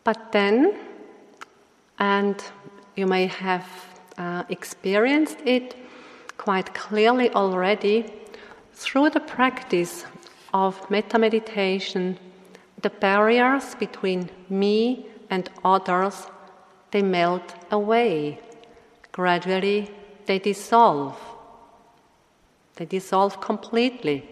But 0.04 0.32
then, 0.32 0.76
and 1.98 2.42
you 2.96 3.06
may 3.06 3.26
have 3.26 3.66
uh, 4.16 4.44
experienced 4.48 5.38
it 5.44 5.76
quite 6.36 6.74
clearly 6.74 7.30
already, 7.30 8.12
through 8.72 9.10
the 9.10 9.20
practice 9.20 10.04
of 10.54 10.90
metta 10.90 11.18
meditation, 11.18 12.18
the 12.80 12.90
barriers 12.90 13.74
between 13.74 14.30
me 14.48 15.06
and 15.28 15.50
others 15.64 16.26
they 16.90 17.02
melt 17.02 17.54
away. 17.70 18.40
Gradually, 19.12 19.90
they 20.26 20.38
dissolve. 20.38 21.18
They 22.76 22.86
dissolve 22.86 23.40
completely. 23.40 24.28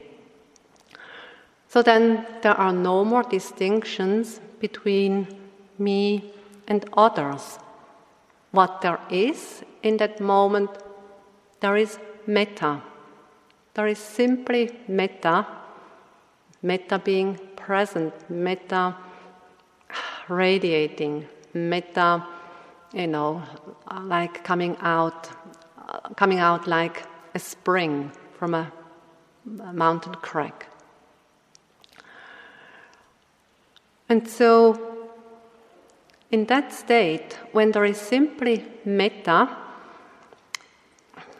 So 1.68 1.82
then 1.82 2.26
there 2.42 2.54
are 2.54 2.72
no 2.72 3.04
more 3.04 3.22
distinctions 3.22 4.40
between 4.60 5.28
me 5.78 6.32
and 6.66 6.84
others. 6.92 7.58
What 8.50 8.80
there 8.80 9.00
is 9.10 9.62
in 9.82 9.98
that 9.98 10.20
moment, 10.20 10.70
there 11.60 11.76
is 11.76 11.98
metta. 12.26 12.82
There 13.74 13.86
is 13.86 13.98
simply 13.98 14.70
metta, 14.88 15.46
metta 16.62 16.98
being 16.98 17.38
present, 17.56 18.12
metta 18.30 18.96
radiating, 20.28 21.26
metta, 21.54 22.26
you 22.92 23.06
know, 23.06 23.42
like 24.02 24.44
coming 24.44 24.76
out, 24.80 25.28
coming 26.16 26.38
out 26.38 26.66
like 26.66 27.04
a 27.34 27.38
spring 27.38 28.12
from 28.38 28.54
a, 28.54 28.72
mountain 29.72 30.14
crack. 30.16 30.66
And 34.10 34.28
so, 34.28 34.87
in 36.30 36.44
that 36.46 36.72
state, 36.72 37.38
when 37.52 37.72
there 37.72 37.84
is 37.84 37.98
simply 37.98 38.64
metta, 38.84 39.56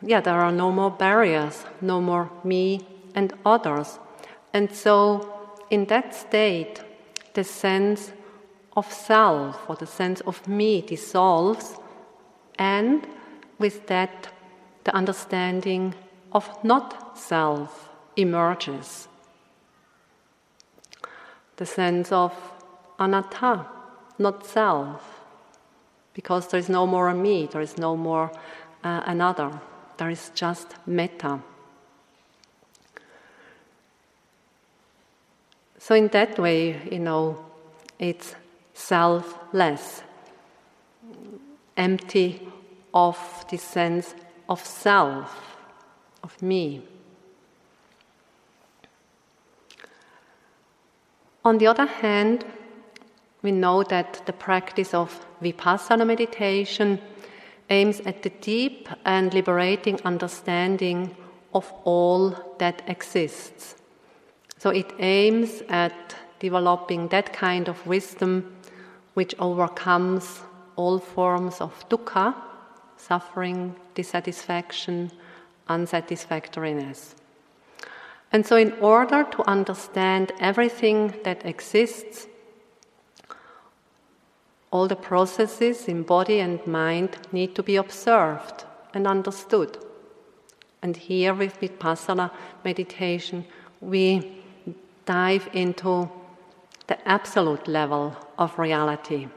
yeah, 0.01 0.20
there 0.20 0.41
are 0.41 0.53
no 0.53 0.70
more 0.70 0.91
barriers, 0.91 1.64
no 1.80 2.01
more 2.01 2.30
me 2.45 2.86
and 3.14 3.34
others. 3.45 3.99
And 4.55 4.72
so, 4.72 5.51
in 5.70 5.86
that 5.86 6.14
state, 6.14 6.82
the 7.34 7.45
sense 7.45 8.12
of 8.76 8.91
self 8.91 9.68
or 9.68 9.76
the 9.76 9.86
sense 9.86 10.20
of 10.22 10.47
me 10.49 10.80
dissolves, 10.80 11.76
and 12.59 13.07
with 13.59 13.86
that, 13.89 14.28
the 14.84 14.95
understanding 14.95 15.95
of 16.32 16.64
not 16.64 17.18
self 17.18 17.91
emerges. 18.16 19.09
The 21.57 21.66
sense 21.66 22.12
of 22.12 22.32
anatta, 22.99 23.66
not 24.19 24.47
self, 24.47 25.21
because 26.14 26.49
there 26.49 26.61
is 26.61 26.69
no 26.69 26.87
more 26.87 27.12
me, 27.14 27.47
there 27.47 27.62
is 27.62 27.79
no 27.79 27.97
more 27.97 28.31
uh, 28.85 29.03
another 29.07 29.61
there 29.99 30.11
is 30.11 30.31
just 30.35 30.75
metta. 30.87 31.41
So, 35.79 35.95
in 35.95 36.09
that 36.09 36.39
way, 36.39 36.81
you 36.91 37.01
know, 37.01 37.45
it's 37.99 38.35
selfless, 38.75 40.03
empty 41.77 42.49
of 42.95 43.19
the 43.51 43.59
sense 43.59 44.14
of 44.49 44.64
self, 44.64 45.57
of 46.23 46.41
me. 46.43 46.83
On 51.45 51.59
the 51.59 51.66
other 51.66 51.87
hand, 51.87 52.45
we 53.43 53.53
know 53.53 53.82
that 53.84 54.22
the 54.26 54.32
practice 54.32 54.95
of 54.95 55.24
vipassana 55.43 56.07
meditation 56.07 57.01
aims 57.70 58.01
at 58.01 58.22
the 58.22 58.30
deep 58.41 58.89
and 59.05 59.32
liberating 59.32 60.01
understanding 60.05 61.16
of 61.55 61.72
all 61.84 62.57
that 62.59 62.82
exists. 62.86 63.76
So 64.59 64.70
it 64.70 64.93
aims 64.99 65.62
at 65.68 66.16
developing 66.41 67.09
that 67.09 67.32
kind 67.32 67.68
of 67.68 67.86
wisdom 67.86 68.57
which 69.14 69.34
overcomes 69.39 70.41
all 70.76 70.99
forms 70.99 71.61
of 71.61 71.89
dukkha, 71.89 72.34
suffering, 72.97 73.74
dissatisfaction, 73.95 75.11
unsatisfactoriness. 75.68 77.14
And 78.30 78.47
so, 78.47 78.57
in 78.57 78.72
order 78.80 79.24
to 79.24 79.49
understand 79.49 80.32
everything 80.39 81.14
that 81.24 81.45
exists, 81.47 82.26
all 84.71 84.87
the 84.87 84.97
processes 84.97 85.89
in 85.89 86.03
body 86.03 86.41
and 86.41 86.64
mind 86.66 87.16
need 87.33 87.55
to 87.55 87.62
be 87.62 87.77
observed 87.77 88.64
and 88.95 89.07
understood. 89.07 89.79
And 90.83 90.97
here, 90.97 91.35
with 91.35 91.61
Vipassana 91.61 92.31
meditation, 92.64 93.45
we 93.81 94.43
dive 95.07 95.49
into 95.53 96.11
the 96.87 97.09
absolute 97.09 97.66
level 97.66 98.16
of 98.39 98.59
reality. 98.59 99.29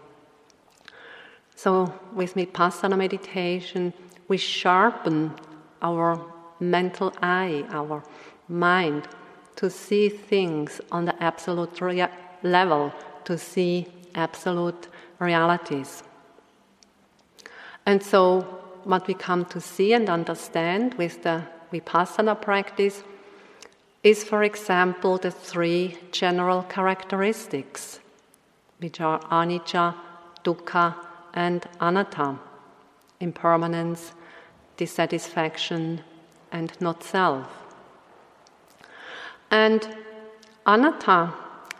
So, 1.56 1.94
with 2.14 2.36
Vipassana 2.36 2.98
meditation, 2.98 3.94
we 4.28 4.38
sharpen 4.38 5.34
our 5.82 6.20
mental 6.60 7.14
eye, 7.22 7.66
our 7.70 8.04
mind, 8.48 9.08
to 9.56 9.70
see 9.70 10.10
things 10.10 10.82
on 10.92 11.06
the 11.06 11.24
absolute 11.24 11.82
rea- 11.82 12.10
level, 12.44 12.94
to 13.26 13.38
see 13.38 13.88
absolute 14.16 14.88
realities. 15.22 16.04
And 17.86 18.04
so, 18.04 18.42
what 18.84 19.08
we 19.08 19.14
come 19.14 19.46
to 19.46 19.62
see 19.62 19.94
and 19.94 20.10
understand 20.10 20.96
with 20.96 21.24
the 21.24 21.44
Vipassana 21.72 22.42
practice 22.42 23.04
is, 24.04 24.24
for 24.24 24.44
example, 24.44 25.18
the 25.18 25.32
three 25.32 25.98
general 26.12 26.64
characteristics, 26.64 28.00
which 28.80 29.00
are 29.00 29.20
anicca, 29.30 29.96
dukkha, 30.44 30.96
and 31.34 31.66
anatta 31.80 32.38
impermanence, 33.22 34.14
dissatisfaction, 34.76 36.02
and 36.52 36.74
not 36.82 37.04
self. 37.04 37.48
And 39.50 39.88
anatta, 40.66 41.34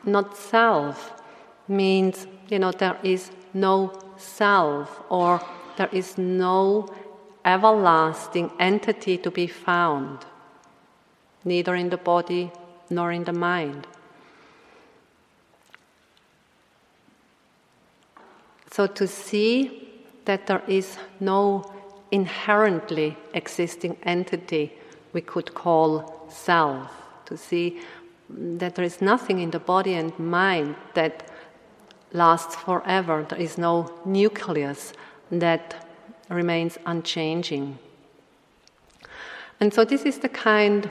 not 0.06 0.38
self, 0.38 1.22
means, 1.68 2.28
you 2.52 2.60
know, 2.60 2.72
there 2.72 2.98
is 3.02 3.32
no 3.54 3.94
self 4.18 5.02
or 5.10 5.42
there 5.78 5.90
is 5.94 6.18
no 6.18 6.94
everlasting 7.46 8.52
entity 8.60 9.18
to 9.18 9.32
be 9.32 9.48
found, 9.48 10.20
neither 11.46 11.76
in 11.76 11.90
the 11.90 11.98
body 11.98 12.52
nor 12.90 13.14
in 13.14 13.24
the 13.24 13.34
mind. 13.34 13.88
So 18.70 18.86
to 18.86 19.08
see 19.08 20.04
that 20.26 20.46
there 20.48 20.62
is 20.68 20.98
no 21.22 21.72
inherently 22.12 23.18
existing 23.34 23.96
entity 24.04 24.74
we 25.14 25.22
could 25.22 25.54
call 25.54 26.28
self, 26.30 26.92
to 27.26 27.38
see 27.38 27.80
that 28.30 28.76
there 28.76 28.86
is 28.86 29.02
nothing 29.02 29.40
in 29.40 29.52
the 29.52 29.60
body 29.60 29.94
and 29.94 30.18
mind 30.20 30.76
that 30.96 31.31
lasts 32.14 32.56
forever, 32.56 33.26
there 33.28 33.40
is 33.40 33.58
no 33.58 33.92
nucleus 34.06 34.94
that 35.32 35.88
remains 36.30 36.78
unchanging. 36.86 37.78
And 39.60 39.74
so, 39.74 39.86
this 39.86 40.04
is 40.04 40.20
the 40.20 40.30
kind 40.30 40.90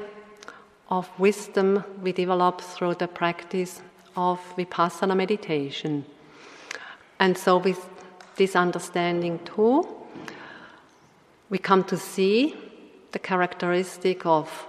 of 0.89 1.09
wisdom 1.18 1.85
we 2.03 2.12
develop 2.12 2.61
through 2.61 2.95
the 2.95 3.09
practice 3.09 3.83
of 4.16 4.41
vipassana 4.57 5.16
meditation. 5.16 6.05
And 7.18 7.37
so, 7.37 7.59
with 7.59 7.89
this 8.37 8.57
understanding 8.57 9.41
too, 9.45 9.87
we 11.49 11.59
come 11.59 11.85
to 11.85 11.97
see 11.97 12.57
the 13.12 13.18
characteristic 13.18 14.25
of 14.25 14.66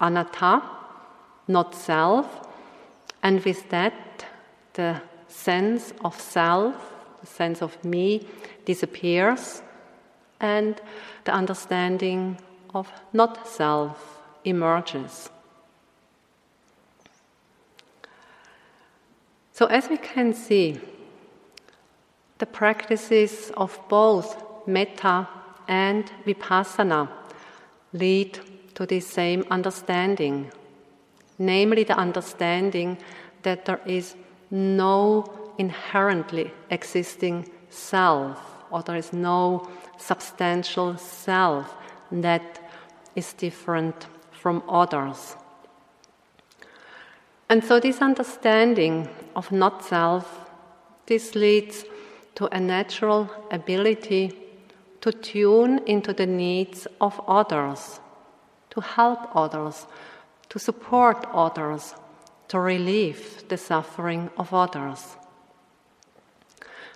anatta, 0.00 0.62
not 1.48 1.74
self, 1.74 2.46
and 3.22 3.42
with 3.44 3.68
that, 3.70 4.26
the 4.74 5.00
sense 5.28 5.92
of 6.04 6.18
self, 6.20 6.74
the 7.20 7.26
sense 7.26 7.62
of 7.62 7.82
me, 7.84 8.26
disappears, 8.64 9.62
and 10.40 10.80
the 11.24 11.32
understanding 11.32 12.38
of 12.74 12.90
not 13.12 13.46
self 13.46 14.20
emerges. 14.44 15.30
So, 19.52 19.66
as 19.66 19.88
we 19.88 19.96
can 19.96 20.34
see, 20.34 20.80
the 22.38 22.46
practices 22.46 23.50
of 23.56 23.78
both 23.88 24.42
metta 24.66 25.28
and 25.66 26.10
vipassana 26.24 27.08
lead 27.92 28.38
to 28.74 28.86
the 28.86 29.00
same 29.00 29.44
understanding, 29.50 30.52
namely 31.38 31.82
the 31.82 31.96
understanding 31.96 32.98
that 33.42 33.64
there 33.64 33.80
is 33.84 34.14
no 34.50 35.52
inherently 35.58 36.52
existing 36.70 37.50
self, 37.68 38.38
or 38.70 38.82
there 38.82 38.96
is 38.96 39.12
no 39.12 39.68
substantial 39.98 40.96
self 40.96 41.74
that 42.12 42.60
is 43.14 43.32
different 43.34 44.06
from 44.30 44.62
others. 44.68 45.36
And 47.50 47.64
so, 47.64 47.80
this 47.80 48.00
understanding 48.00 49.08
of 49.34 49.50
not 49.50 49.84
self, 49.84 50.50
this 51.06 51.34
leads 51.34 51.84
to 52.34 52.46
a 52.54 52.60
natural 52.60 53.28
ability 53.50 54.32
to 55.00 55.12
tune 55.12 55.80
into 55.86 56.12
the 56.12 56.26
needs 56.26 56.86
of 57.00 57.20
others, 57.26 58.00
to 58.70 58.80
help 58.80 59.34
others, 59.34 59.86
to 60.50 60.58
support 60.58 61.26
others, 61.32 61.94
to 62.48 62.58
relieve 62.58 63.48
the 63.48 63.56
suffering 63.56 64.30
of 64.36 64.52
others. 64.52 65.16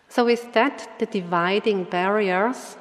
So, 0.08 0.24
with 0.24 0.52
that, 0.52 0.98
the 0.98 1.06
dividing 1.06 1.84
barriers 1.84 2.76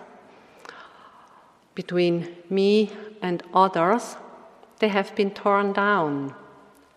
between 1.76 2.36
me 2.50 2.92
and 3.22 3.44
others, 3.54 4.18
they 4.80 4.90
have 4.90 5.16
been 5.16 5.32
torn 5.32 5.74
down. 5.74 6.36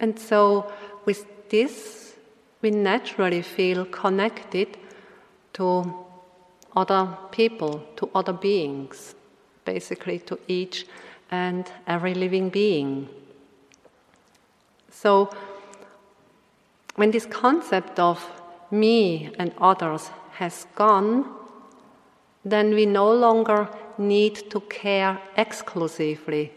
And 0.01 0.19
so, 0.19 0.73
with 1.05 1.27
this, 1.51 2.17
we 2.63 2.71
naturally 2.71 3.43
feel 3.43 3.85
connected 3.85 4.77
to 5.53 5.95
other 6.75 7.17
people, 7.31 7.87
to 7.97 8.11
other 8.15 8.33
beings, 8.33 9.15
basically 9.65 10.19
to 10.21 10.39
each 10.49 10.87
and 11.31 11.71
every 11.87 12.15
living 12.15 12.51
being. 12.51 13.09
So, 14.91 15.31
when 16.97 17.11
this 17.11 17.27
concept 17.27 17.99
of 17.99 18.25
me 18.71 19.31
and 19.39 19.53
others 19.59 20.11
has 20.33 20.67
gone, 20.75 21.25
then 22.45 22.75
we 22.75 22.87
no 22.87 23.13
longer 23.13 23.69
need 23.99 24.51
to 24.51 24.61
care 24.61 25.19
exclusively 25.37 26.53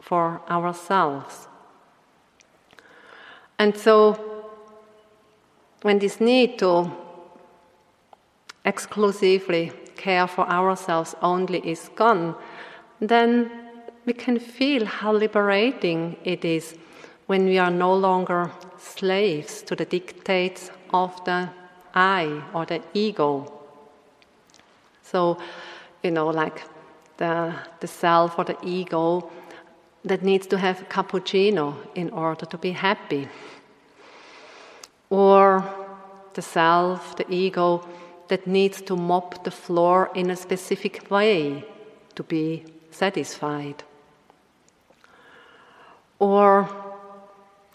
for 0.00 0.40
ourselves. 0.48 1.48
And 3.58 3.76
so, 3.76 4.52
when 5.82 5.98
this 5.98 6.20
need 6.20 6.58
to 6.58 6.90
exclusively 8.64 9.72
care 9.96 10.26
for 10.26 10.46
ourselves 10.48 11.14
only 11.22 11.58
is 11.60 11.88
gone, 11.94 12.34
then 13.00 13.50
we 14.04 14.12
can 14.12 14.38
feel 14.38 14.84
how 14.84 15.12
liberating 15.12 16.16
it 16.24 16.44
is 16.44 16.76
when 17.26 17.46
we 17.46 17.58
are 17.58 17.70
no 17.70 17.94
longer 17.94 18.50
slaves 18.86 19.62
to 19.62 19.76
the 19.76 19.84
dictates 19.84 20.70
of 20.92 21.24
the 21.24 21.48
I 21.94 22.42
or 22.54 22.66
the 22.66 22.82
ego. 22.94 23.52
So, 25.02 25.38
you 26.02 26.10
know, 26.10 26.28
like 26.28 26.62
the, 27.16 27.54
the 27.80 27.86
self 27.86 28.38
or 28.38 28.44
the 28.44 28.56
ego 28.62 29.30
that 30.04 30.22
needs 30.22 30.46
to 30.48 30.58
have 30.58 30.88
cappuccino 30.88 31.74
in 31.94 32.10
order 32.10 32.46
to 32.46 32.58
be 32.58 32.72
happy. 32.72 33.28
Or 35.10 35.64
the 36.34 36.42
self, 36.42 37.16
the 37.16 37.30
ego 37.32 37.86
that 38.28 38.46
needs 38.46 38.82
to 38.82 38.96
mop 38.96 39.44
the 39.44 39.50
floor 39.50 40.10
in 40.14 40.30
a 40.30 40.36
specific 40.36 41.10
way 41.10 41.64
to 42.14 42.22
be 42.22 42.64
satisfied. 42.90 43.84
Or, 46.18 46.68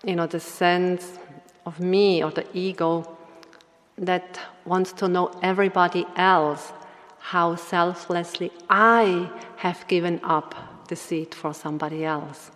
you 0.04 0.16
know, 0.16 0.28
the 0.28 0.40
sense 0.40 1.20
of 1.66 1.80
me 1.80 2.24
or 2.24 2.32
the 2.32 2.46
ego 2.54 3.18
that 3.98 4.40
wants 4.66 4.92
to 4.94 5.08
know 5.08 5.32
everybody 5.42 6.06
else 6.16 6.74
how 7.20 7.56
selflessly 7.56 8.52
I 8.70 9.30
have 9.58 9.88
given 9.88 10.20
up 10.24 10.88
the 10.88 10.96
seat 10.96 11.36
for 11.36 11.54
somebody 11.54 12.04
else. 12.04 12.52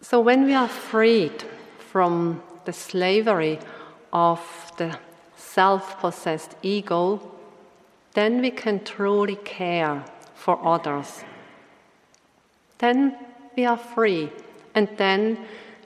So, 0.00 0.20
when 0.20 0.44
we 0.44 0.54
are 0.54 0.68
freed 0.68 1.44
from 1.78 2.42
the 2.64 2.72
slavery 2.72 3.58
of 4.12 4.40
the 4.76 4.98
self 5.36 5.98
possessed 6.00 6.56
ego, 6.62 7.20
then 8.14 8.40
we 8.40 8.50
can 8.50 8.84
truly 8.84 9.36
care 9.36 10.04
for 10.34 10.58
others. 10.66 11.24
Then 12.78 13.16
we 13.56 13.64
are 13.64 13.76
free, 13.76 14.30
and 14.74 14.88
then 14.96 15.38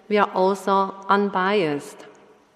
we 0.09 0.19
are 0.19 0.31
also 0.35 0.95
unbiased. 1.09 2.07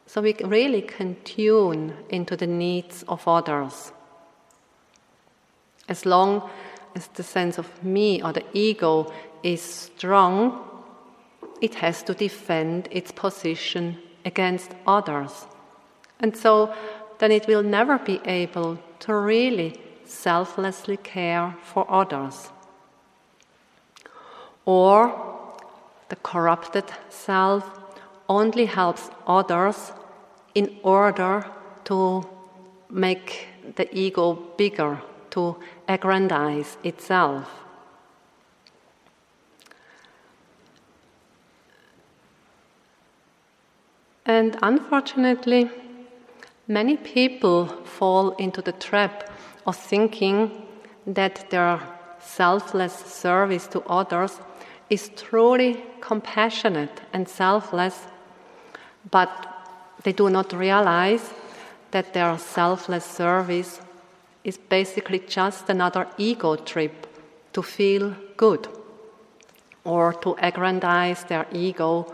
So 0.06 0.20
we 0.20 0.34
really 0.44 0.82
can 0.82 1.16
tune 1.24 1.94
into 2.08 2.36
the 2.36 2.46
needs 2.46 3.04
of 3.08 3.26
others. 3.26 3.92
As 5.88 6.04
long 6.04 6.50
as 6.94 7.08
the 7.08 7.22
sense 7.22 7.58
of 7.58 7.82
me 7.82 8.22
or 8.22 8.32
the 8.32 8.44
ego 8.52 9.12
is 9.42 9.62
strong, 9.62 10.68
it 11.60 11.74
has 11.76 12.02
to 12.04 12.14
defend 12.14 12.88
its 12.90 13.12
position 13.12 13.98
against 14.24 14.72
others. 14.86 15.46
And 16.20 16.36
so 16.36 16.74
then 17.18 17.32
it 17.32 17.46
will 17.46 17.62
never 17.62 17.98
be 17.98 18.20
able 18.24 18.78
to 19.00 19.14
really 19.14 19.80
selflessly 20.04 20.96
care 20.96 21.56
for 21.62 21.90
others. 21.90 22.50
Or 24.66 25.12
the 26.08 26.16
corrupted 26.16 26.84
self 27.08 27.64
only 28.28 28.66
helps 28.66 29.10
others 29.26 29.92
in 30.54 30.78
order 30.82 31.46
to 31.84 32.26
make 32.90 33.48
the 33.76 33.86
ego 33.96 34.34
bigger, 34.56 35.02
to 35.30 35.56
aggrandize 35.88 36.76
itself. 36.84 37.48
And 44.26 44.56
unfortunately, 44.62 45.70
many 46.66 46.96
people 46.96 47.66
fall 47.66 48.30
into 48.36 48.62
the 48.62 48.72
trap 48.72 49.30
of 49.66 49.76
thinking 49.76 50.66
that 51.06 51.50
their 51.50 51.80
selfless 52.20 52.94
service 52.94 53.66
to 53.68 53.82
others 53.82 54.40
is 54.90 55.10
truly 55.16 55.82
compassionate 56.00 57.00
and 57.12 57.28
selfless, 57.28 58.06
but 59.10 59.30
they 60.02 60.12
do 60.12 60.28
not 60.30 60.52
realize 60.52 61.32
that 61.90 62.12
their 62.12 62.36
selfless 62.38 63.04
service 63.04 63.80
is 64.42 64.58
basically 64.58 65.20
just 65.20 65.70
another 65.70 66.06
ego 66.18 66.56
trip 66.56 67.06
to 67.52 67.62
feel 67.62 68.14
good 68.36 68.68
or 69.84 70.12
to 70.12 70.36
aggrandize 70.38 71.24
their 71.24 71.46
ego 71.52 72.12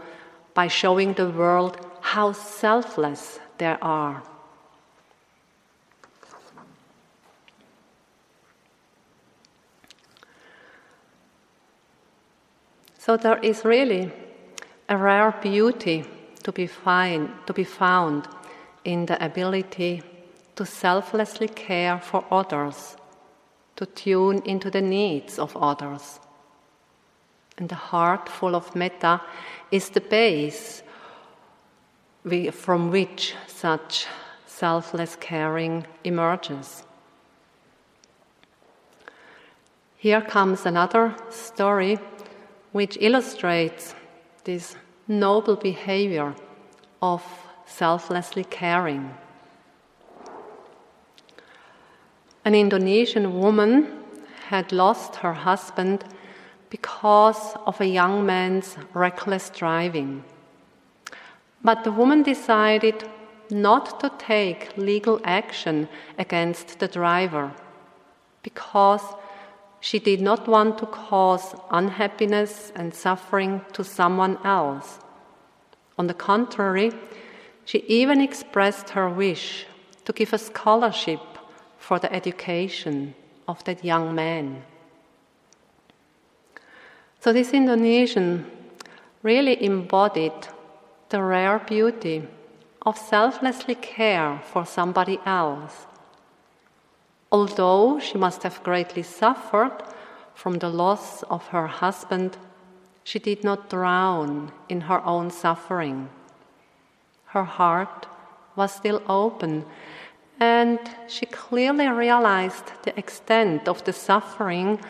by 0.55 0.68
showing 0.68 1.14
the 1.14 1.31
world 1.31 1.77
how 2.01 2.33
selfless 2.33 3.41
they 3.59 3.77
are. 3.81 4.23
So 13.11 13.17
there 13.17 13.39
is 13.39 13.65
really 13.65 14.09
a 14.89 14.97
rare 14.97 15.35
beauty 15.43 16.05
to 16.45 16.53
be, 16.53 16.69
find, 16.69 17.29
to 17.49 17.53
be 17.53 17.65
found 17.65 18.29
in 18.85 19.07
the 19.07 19.19
ability 19.25 20.05
to 20.55 20.65
selflessly 20.65 21.49
care 21.49 21.99
for 21.99 22.25
others, 22.31 22.97
to 23.75 23.87
tune 23.87 24.43
into 24.45 24.71
the 24.71 24.81
needs 24.81 25.41
of 25.41 25.57
others. 25.57 26.21
And 27.59 27.69
the 27.69 27.75
heart 27.75 28.29
full 28.29 28.55
of 28.55 28.77
metta 28.77 29.21
is 29.73 29.89
the 29.89 30.03
base 30.03 30.85
from 32.53 32.93
which 32.93 33.35
such 33.49 34.07
selfless 34.47 35.17
caring 35.17 35.85
emerges. 36.05 36.85
Here 39.97 40.21
comes 40.21 40.65
another 40.65 41.17
story 41.31 41.99
which 42.73 42.97
illustrates 43.01 43.95
this 44.45 44.77
noble 45.09 45.57
behavior 45.57 46.35
of 47.03 47.23
selflessly 47.66 48.45
caring. 48.45 49.14
An 52.45 52.55
Indonesian 52.55 53.39
woman 53.39 54.01
had 54.49 54.73
lost 54.73 55.16
her 55.16 55.33
husband 55.33 56.05
because 56.71 57.55
of 57.66 57.81
a 57.81 57.87
young 57.87 58.25
man's 58.25 58.77
reckless 58.95 59.51
driving. 59.51 60.25
But 61.62 61.85
the 61.85 61.93
woman 61.93 62.23
decided 62.23 63.05
not 63.51 64.01
to 64.01 64.11
take 64.18 64.77
legal 64.77 65.21
action 65.25 65.89
against 66.18 66.79
the 66.79 66.89
driver 66.89 67.53
because 68.43 69.03
she 69.81 69.99
did 69.99 70.20
not 70.20 70.47
want 70.47 70.78
to 70.78 70.87
cause 70.87 71.55
unhappiness 71.70 72.70
and 72.76 72.95
suffering 72.95 73.62
to 73.72 73.83
someone 73.83 74.39
else. 74.45 74.99
On 75.99 76.07
the 76.07 76.14
contrary, 76.14 76.93
she 77.64 77.78
even 77.89 78.20
expressed 78.20 78.91
her 78.91 79.09
wish 79.09 79.66
to 80.05 80.12
give 80.12 80.33
a 80.33 80.39
scholarship 80.39 81.20
for 81.78 81.99
the 81.99 82.12
education 82.12 83.14
of 83.49 83.64
that 83.64 83.85
young 83.85 84.14
man. 84.14 84.62
So, 87.20 87.33
this 87.33 87.53
Indonesian 87.53 88.47
really 89.22 89.62
embodied 89.62 90.49
the 91.11 91.22
rare 91.22 91.59
beauty 91.59 92.26
of 92.87 92.97
selflessly 92.97 93.74
care 93.74 94.41
for 94.53 94.64
somebody 94.64 95.18
else 95.26 95.87
Although 97.33 98.01
she 98.01 98.18
must 98.18 98.43
have 98.43 98.62
greatly 98.62 99.03
suffered 99.03 99.83
from 100.35 100.59
the 100.59 100.68
loss 100.68 101.22
of 101.24 101.47
her 101.49 101.68
husband, 101.68 102.37
she 103.05 103.18
did 103.18 103.45
not 103.45 103.70
drown 103.70 104.53
in 104.68 104.83
her 104.83 105.05
own 105.05 105.31
suffering. 105.31 106.09
Her 107.26 107.45
heart 107.45 108.07
was 108.57 108.72
still 108.72 109.01
open, 109.09 109.64
and 110.41 110.78
she 111.07 111.26
clearly 111.26 111.87
realized 111.87 112.72
the 112.83 112.99
extent 112.99 113.68
of 113.68 113.85
the 113.85 113.93
suffering 113.93 114.81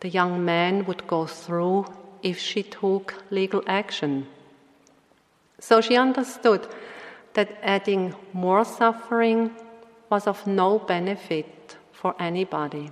the 0.00 0.08
young 0.08 0.44
man 0.44 0.84
would 0.86 1.06
go 1.06 1.26
through 1.26 1.86
if 2.22 2.38
she 2.38 2.62
took 2.62 3.14
legal 3.30 3.62
action. 3.66 4.26
So 5.60 5.80
she 5.80 5.96
understood 5.96 6.66
that 7.34 7.58
adding 7.62 8.14
more 8.32 8.64
suffering 8.64 9.54
was 10.10 10.26
of 10.26 10.46
no 10.46 10.78
benefit 10.78 11.46
for 12.06 12.14
anybody. 12.22 12.88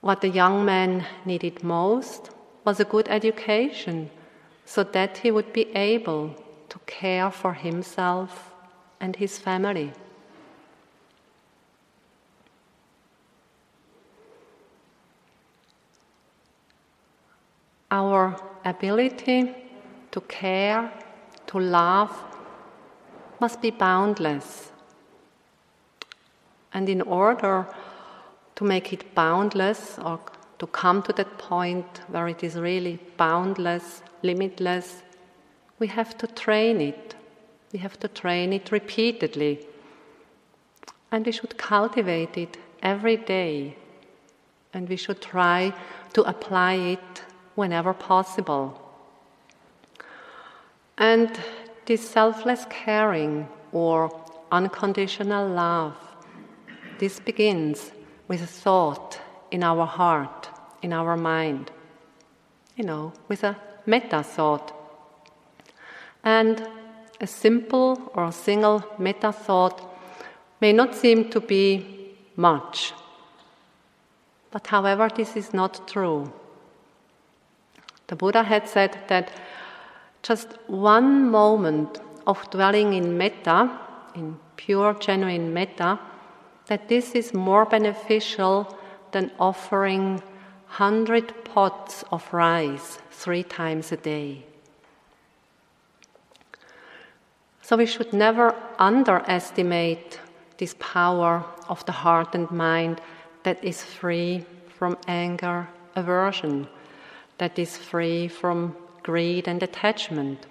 What 0.00 0.20
the 0.20 0.28
young 0.28 0.64
man 0.64 1.04
needed 1.24 1.64
most 1.64 2.30
was 2.64 2.78
a 2.78 2.84
good 2.84 3.08
education 3.08 4.08
so 4.64 4.84
that 4.84 5.18
he 5.18 5.32
would 5.32 5.52
be 5.52 5.66
able 5.74 6.36
to 6.68 6.78
care 6.86 7.28
for 7.32 7.54
himself 7.54 8.54
and 9.00 9.16
his 9.16 9.36
family. 9.36 9.92
Our 17.90 18.36
ability 18.64 19.40
to 20.12 20.20
care, 20.20 20.92
to 21.48 21.58
love, 21.58 22.12
must 23.40 23.60
be 23.60 23.72
boundless. 23.72 24.69
And 26.72 26.88
in 26.88 27.02
order 27.02 27.66
to 28.56 28.64
make 28.64 28.92
it 28.92 29.14
boundless 29.14 29.98
or 29.98 30.20
to 30.58 30.66
come 30.66 31.02
to 31.02 31.12
that 31.14 31.38
point 31.38 32.02
where 32.08 32.28
it 32.28 32.44
is 32.44 32.56
really 32.56 32.98
boundless, 33.16 34.02
limitless, 34.22 35.02
we 35.78 35.86
have 35.86 36.16
to 36.18 36.26
train 36.26 36.80
it. 36.80 37.14
We 37.72 37.78
have 37.78 37.98
to 38.00 38.08
train 38.08 38.52
it 38.52 38.70
repeatedly. 38.70 39.66
And 41.10 41.24
we 41.24 41.32
should 41.32 41.56
cultivate 41.56 42.36
it 42.36 42.58
every 42.82 43.16
day. 43.16 43.76
And 44.72 44.88
we 44.88 44.96
should 44.96 45.20
try 45.20 45.72
to 46.12 46.22
apply 46.22 46.74
it 46.74 47.22
whenever 47.54 47.92
possible. 47.94 48.80
And 50.98 51.30
this 51.86 52.08
selfless 52.08 52.66
caring 52.68 53.48
or 53.72 54.10
unconditional 54.52 55.48
love, 55.48 55.96
this 57.00 57.18
begins 57.18 57.92
with 58.28 58.42
a 58.42 58.46
thought 58.46 59.18
in 59.50 59.64
our 59.64 59.86
heart, 59.86 60.50
in 60.82 60.92
our 60.92 61.16
mind, 61.16 61.70
you 62.76 62.84
know, 62.84 63.12
with 63.26 63.42
a 63.42 63.56
metta 63.86 64.22
thought. 64.22 64.70
And 66.22 66.68
a 67.18 67.26
simple 67.26 68.12
or 68.14 68.26
a 68.26 68.32
single 68.32 68.84
metta 68.98 69.32
thought 69.32 69.80
may 70.60 70.74
not 70.74 70.94
seem 70.94 71.30
to 71.30 71.40
be 71.40 72.14
much. 72.36 72.92
But 74.50 74.66
however, 74.66 75.08
this 75.08 75.36
is 75.36 75.54
not 75.54 75.88
true. 75.88 76.30
The 78.08 78.16
Buddha 78.16 78.42
had 78.42 78.68
said 78.68 78.98
that 79.08 79.32
just 80.22 80.48
one 80.66 81.30
moment 81.30 81.98
of 82.26 82.50
dwelling 82.50 82.92
in 82.92 83.16
metta, 83.16 83.70
in 84.14 84.38
pure, 84.56 84.92
genuine 85.00 85.54
metta, 85.54 85.98
that 86.70 86.86
this 86.86 87.16
is 87.16 87.34
more 87.34 87.64
beneficial 87.64 88.78
than 89.10 89.28
offering 89.40 90.22
100 90.78 91.44
pots 91.44 92.04
of 92.12 92.32
rice 92.32 93.00
three 93.10 93.42
times 93.42 93.90
a 93.90 93.96
day. 93.96 94.44
So 97.60 97.76
we 97.76 97.86
should 97.86 98.12
never 98.12 98.54
underestimate 98.78 100.20
this 100.58 100.76
power 100.78 101.44
of 101.68 101.84
the 101.86 101.92
heart 101.92 102.36
and 102.36 102.48
mind 102.52 103.00
that 103.42 103.64
is 103.64 103.82
free 103.82 104.44
from 104.78 104.96
anger, 105.08 105.68
aversion, 105.96 106.68
that 107.38 107.58
is 107.58 107.76
free 107.76 108.28
from 108.28 108.76
greed, 109.02 109.48
and 109.48 109.60
attachment. 109.60 110.46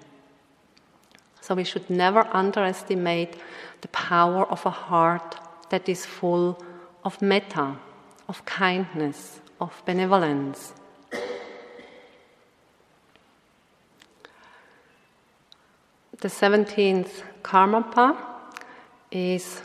So 1.40 1.56
we 1.56 1.64
should 1.64 1.90
never 1.90 2.28
underestimate 2.34 3.38
the 3.80 3.88
power 3.88 4.46
of 4.46 4.66
a 4.66 4.70
heart 4.70 5.38
that 5.70 5.88
is 5.88 6.06
full 6.06 6.62
of 7.04 7.22
metta, 7.22 7.76
of 8.28 8.44
kindness, 8.46 9.42
of 9.60 9.82
benevolence. 9.86 10.74
The 16.22 16.28
17th 16.28 17.24
Karmapa 17.44 18.18
is 19.12 19.62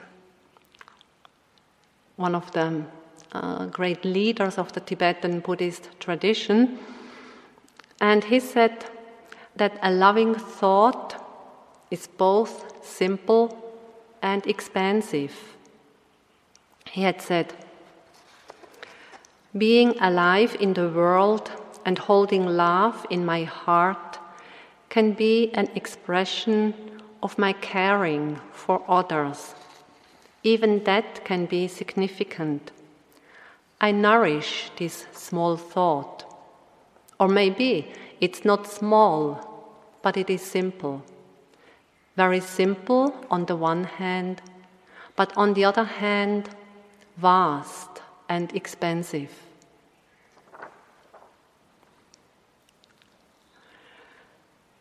one 2.16 2.34
of 2.34 2.50
the 2.52 2.84
uh, 3.32 3.66
great 3.66 4.04
leaders 4.04 4.56
of 4.56 4.72
the 4.72 4.80
Tibetan 4.80 5.40
Buddhist 5.40 5.88
tradition. 5.98 6.78
And 8.00 8.22
he 8.22 8.38
said 8.38 8.84
that 9.56 9.78
a 9.82 9.90
loving 9.90 10.34
thought 10.34 11.16
is 11.90 12.06
both 12.06 12.84
simple 12.84 13.76
and 14.22 14.46
expansive. 14.46 15.53
He 16.94 17.02
had 17.02 17.20
said, 17.20 17.52
Being 19.58 19.98
alive 19.98 20.56
in 20.60 20.74
the 20.74 20.88
world 20.88 21.50
and 21.84 21.98
holding 21.98 22.46
love 22.46 23.04
in 23.10 23.26
my 23.26 23.42
heart 23.42 24.20
can 24.90 25.10
be 25.10 25.50
an 25.54 25.68
expression 25.74 26.72
of 27.20 27.36
my 27.36 27.52
caring 27.52 28.38
for 28.52 28.80
others. 28.86 29.56
Even 30.44 30.84
that 30.84 31.24
can 31.24 31.46
be 31.46 31.66
significant. 31.66 32.70
I 33.80 33.90
nourish 33.90 34.70
this 34.76 35.06
small 35.10 35.56
thought. 35.56 36.22
Or 37.18 37.26
maybe 37.26 37.92
it's 38.20 38.44
not 38.44 38.68
small, 38.68 39.74
but 40.00 40.16
it 40.16 40.30
is 40.30 40.42
simple. 40.42 41.02
Very 42.14 42.38
simple 42.38 43.12
on 43.32 43.46
the 43.46 43.56
one 43.56 43.82
hand, 43.82 44.42
but 45.16 45.36
on 45.36 45.54
the 45.54 45.64
other 45.64 45.82
hand, 45.82 46.50
vast 47.16 48.02
and 48.28 48.54
expensive. 48.54 49.30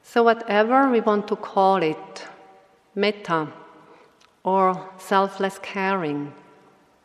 So, 0.03 0.23
whatever 0.23 0.91
we 0.91 1.01
want 1.01 1.27
to 1.29 1.35
call 1.35 1.81
it, 1.81 2.27
metta, 2.93 3.47
or 4.43 4.89
selfless 4.97 5.57
caring, 5.59 6.33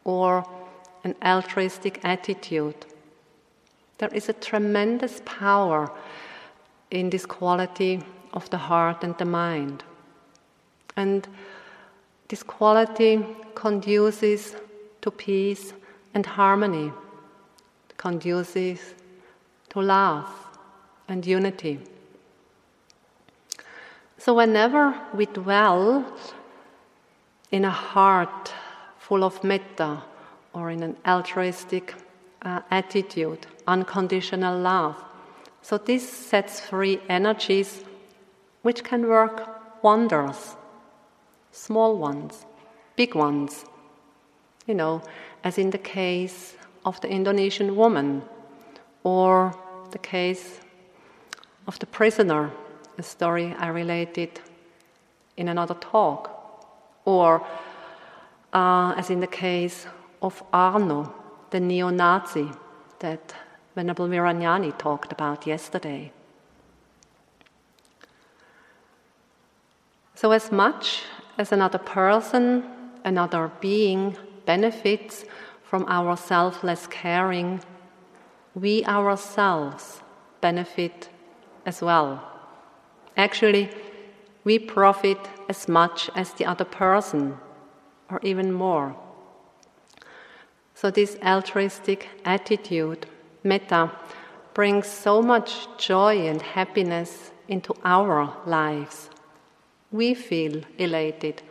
or 0.04 0.44
an 1.04 1.14
altruistic 1.24 2.00
attitude, 2.04 2.86
there 3.96 4.10
is 4.12 4.28
a 4.28 4.34
tremendous 4.34 5.22
power 5.24 5.90
in 6.90 7.10
this 7.10 7.24
quality 7.26 8.02
of 8.32 8.48
the 8.50 8.58
heart 8.58 9.02
and 9.02 9.16
the 9.18 9.24
mind. 9.24 9.84
And 10.96 11.26
this 12.28 12.42
quality 12.42 13.24
conduces 13.54 14.54
to 15.08 15.16
peace 15.16 15.72
and 16.12 16.26
harmony, 16.26 16.92
conduces 17.96 18.78
to 19.70 19.80
love 19.80 20.28
and 21.08 21.26
unity. 21.26 21.80
So, 24.18 24.34
whenever 24.34 24.94
we 25.14 25.24
dwell 25.26 26.04
in 27.50 27.64
a 27.64 27.70
heart 27.70 28.52
full 28.98 29.24
of 29.24 29.42
metta 29.42 30.02
or 30.52 30.70
in 30.70 30.82
an 30.82 30.96
altruistic 31.06 31.94
uh, 32.42 32.60
attitude, 32.70 33.46
unconditional 33.66 34.58
love, 34.58 34.96
so 35.62 35.78
this 35.78 36.06
sets 36.06 36.60
free 36.60 37.00
energies 37.08 37.82
which 38.62 38.84
can 38.84 39.08
work 39.08 39.36
wonders 39.82 40.56
small 41.50 41.96
ones, 41.96 42.44
big 42.94 43.14
ones. 43.14 43.64
You 44.68 44.74
know, 44.74 45.02
as 45.42 45.58
in 45.58 45.70
the 45.70 45.78
case 45.78 46.54
of 46.84 47.00
the 47.00 47.08
Indonesian 47.08 47.74
woman 47.74 48.22
or 49.02 49.52
the 49.90 49.98
case 49.98 50.60
of 51.66 51.78
the 51.78 51.86
prisoner 51.86 52.52
a 52.98 53.02
story 53.02 53.54
I 53.58 53.68
related 53.68 54.40
in 55.36 55.48
another 55.48 55.74
talk, 55.74 56.20
or 57.04 57.46
uh, 58.52 58.92
as 58.96 59.08
in 59.08 59.20
the 59.20 59.26
case 59.26 59.86
of 60.20 60.42
Arno, 60.52 61.14
the 61.50 61.60
neo 61.60 61.90
Nazi 61.90 62.50
that 62.98 63.34
Venerable 63.74 64.08
Viragnani 64.08 64.76
talked 64.76 65.12
about 65.12 65.46
yesterday. 65.46 66.12
So, 70.16 70.32
as 70.32 70.50
much 70.50 71.02
as 71.38 71.52
another 71.52 71.78
person, 71.78 72.64
another 73.04 73.52
being 73.60 74.16
benefits 74.48 75.26
from 75.62 75.84
our 75.88 76.16
selfless 76.16 76.86
caring, 76.86 77.60
we 78.54 78.82
ourselves 78.86 80.00
benefit 80.40 81.10
as 81.66 81.82
well. 81.82 82.10
Actually, 83.14 83.68
we 84.44 84.58
profit 84.58 85.18
as 85.50 85.68
much 85.68 86.08
as 86.14 86.32
the 86.32 86.46
other 86.46 86.64
person, 86.64 87.36
or 88.10 88.18
even 88.22 88.50
more. 88.50 88.96
So, 90.74 90.90
this 90.90 91.18
altruistic 91.22 92.08
attitude, 92.24 93.04
metta, 93.44 93.92
brings 94.54 94.86
so 94.86 95.20
much 95.20 95.50
joy 95.76 96.26
and 96.26 96.40
happiness 96.40 97.32
into 97.48 97.74
our 97.84 98.34
lives. 98.46 99.10
We 99.92 100.14
feel 100.14 100.62
elated 100.78 101.42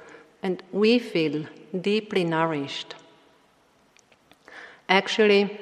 and 0.43 0.61
we 0.71 0.99
feel 0.99 1.45
deeply 1.81 2.23
nourished. 2.23 2.95
Actually, 4.89 5.59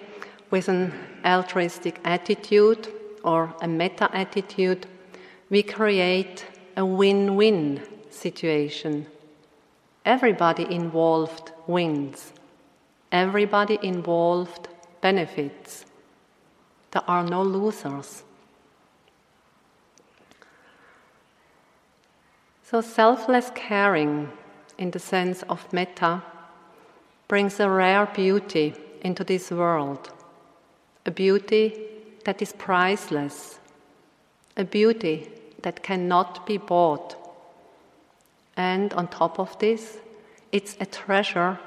with 0.52 0.68
an 0.68 0.94
altruistic 1.26 2.00
attitude 2.04 2.88
or 3.24 3.54
a 3.62 3.68
metta 3.68 4.10
attitude, 4.16 4.86
we 5.50 5.64
create 5.64 6.46
a 6.78 6.86
win 6.86 7.36
win 7.36 7.82
situation. 8.10 9.08
Everybody 10.06 10.66
involved 10.72 11.52
wins, 11.68 12.32
everybody 13.12 13.80
involved 13.82 14.68
benefits. 15.02 15.86
There 16.92 17.04
are 17.08 17.24
no 17.24 17.42
losers. 17.44 18.24
So, 22.64 22.82
selfless 22.82 23.52
caring, 23.54 24.32
in 24.78 24.92
the 24.92 25.00
sense 25.00 25.44
of 25.44 25.72
metta, 25.72 26.22
brings 27.28 27.60
a 27.60 27.70
rare 27.70 28.06
beauty 28.06 28.74
into 29.02 29.24
this 29.24 29.52
world, 29.52 30.12
a 31.06 31.12
beauty 31.12 31.74
that 32.26 32.42
is 32.42 32.54
priceless, 32.54 33.60
a 34.58 34.64
beauty 34.64 35.30
that 35.62 35.84
cannot 35.84 36.46
be 36.46 36.58
bought. 36.58 37.16
And 38.58 38.94
on 38.94 39.08
top 39.08 39.40
of 39.40 39.58
this, 39.60 39.98
it's 40.52 40.76
a 40.80 40.86
treasure 40.86 41.60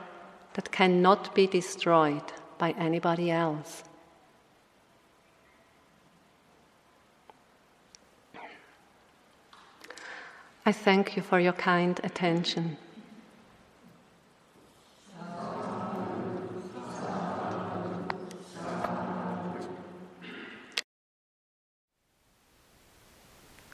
that 0.55 0.73
cannot 0.73 1.35
be 1.35 1.47
destroyed 1.47 2.33
by 2.59 2.71
anybody 2.73 3.31
else. 3.31 3.85
I 10.67 10.73
thank 10.73 11.17
you 11.17 11.23
for 11.23 11.41
your 11.41 11.55
kind 11.55 11.99
attention. 12.05 12.77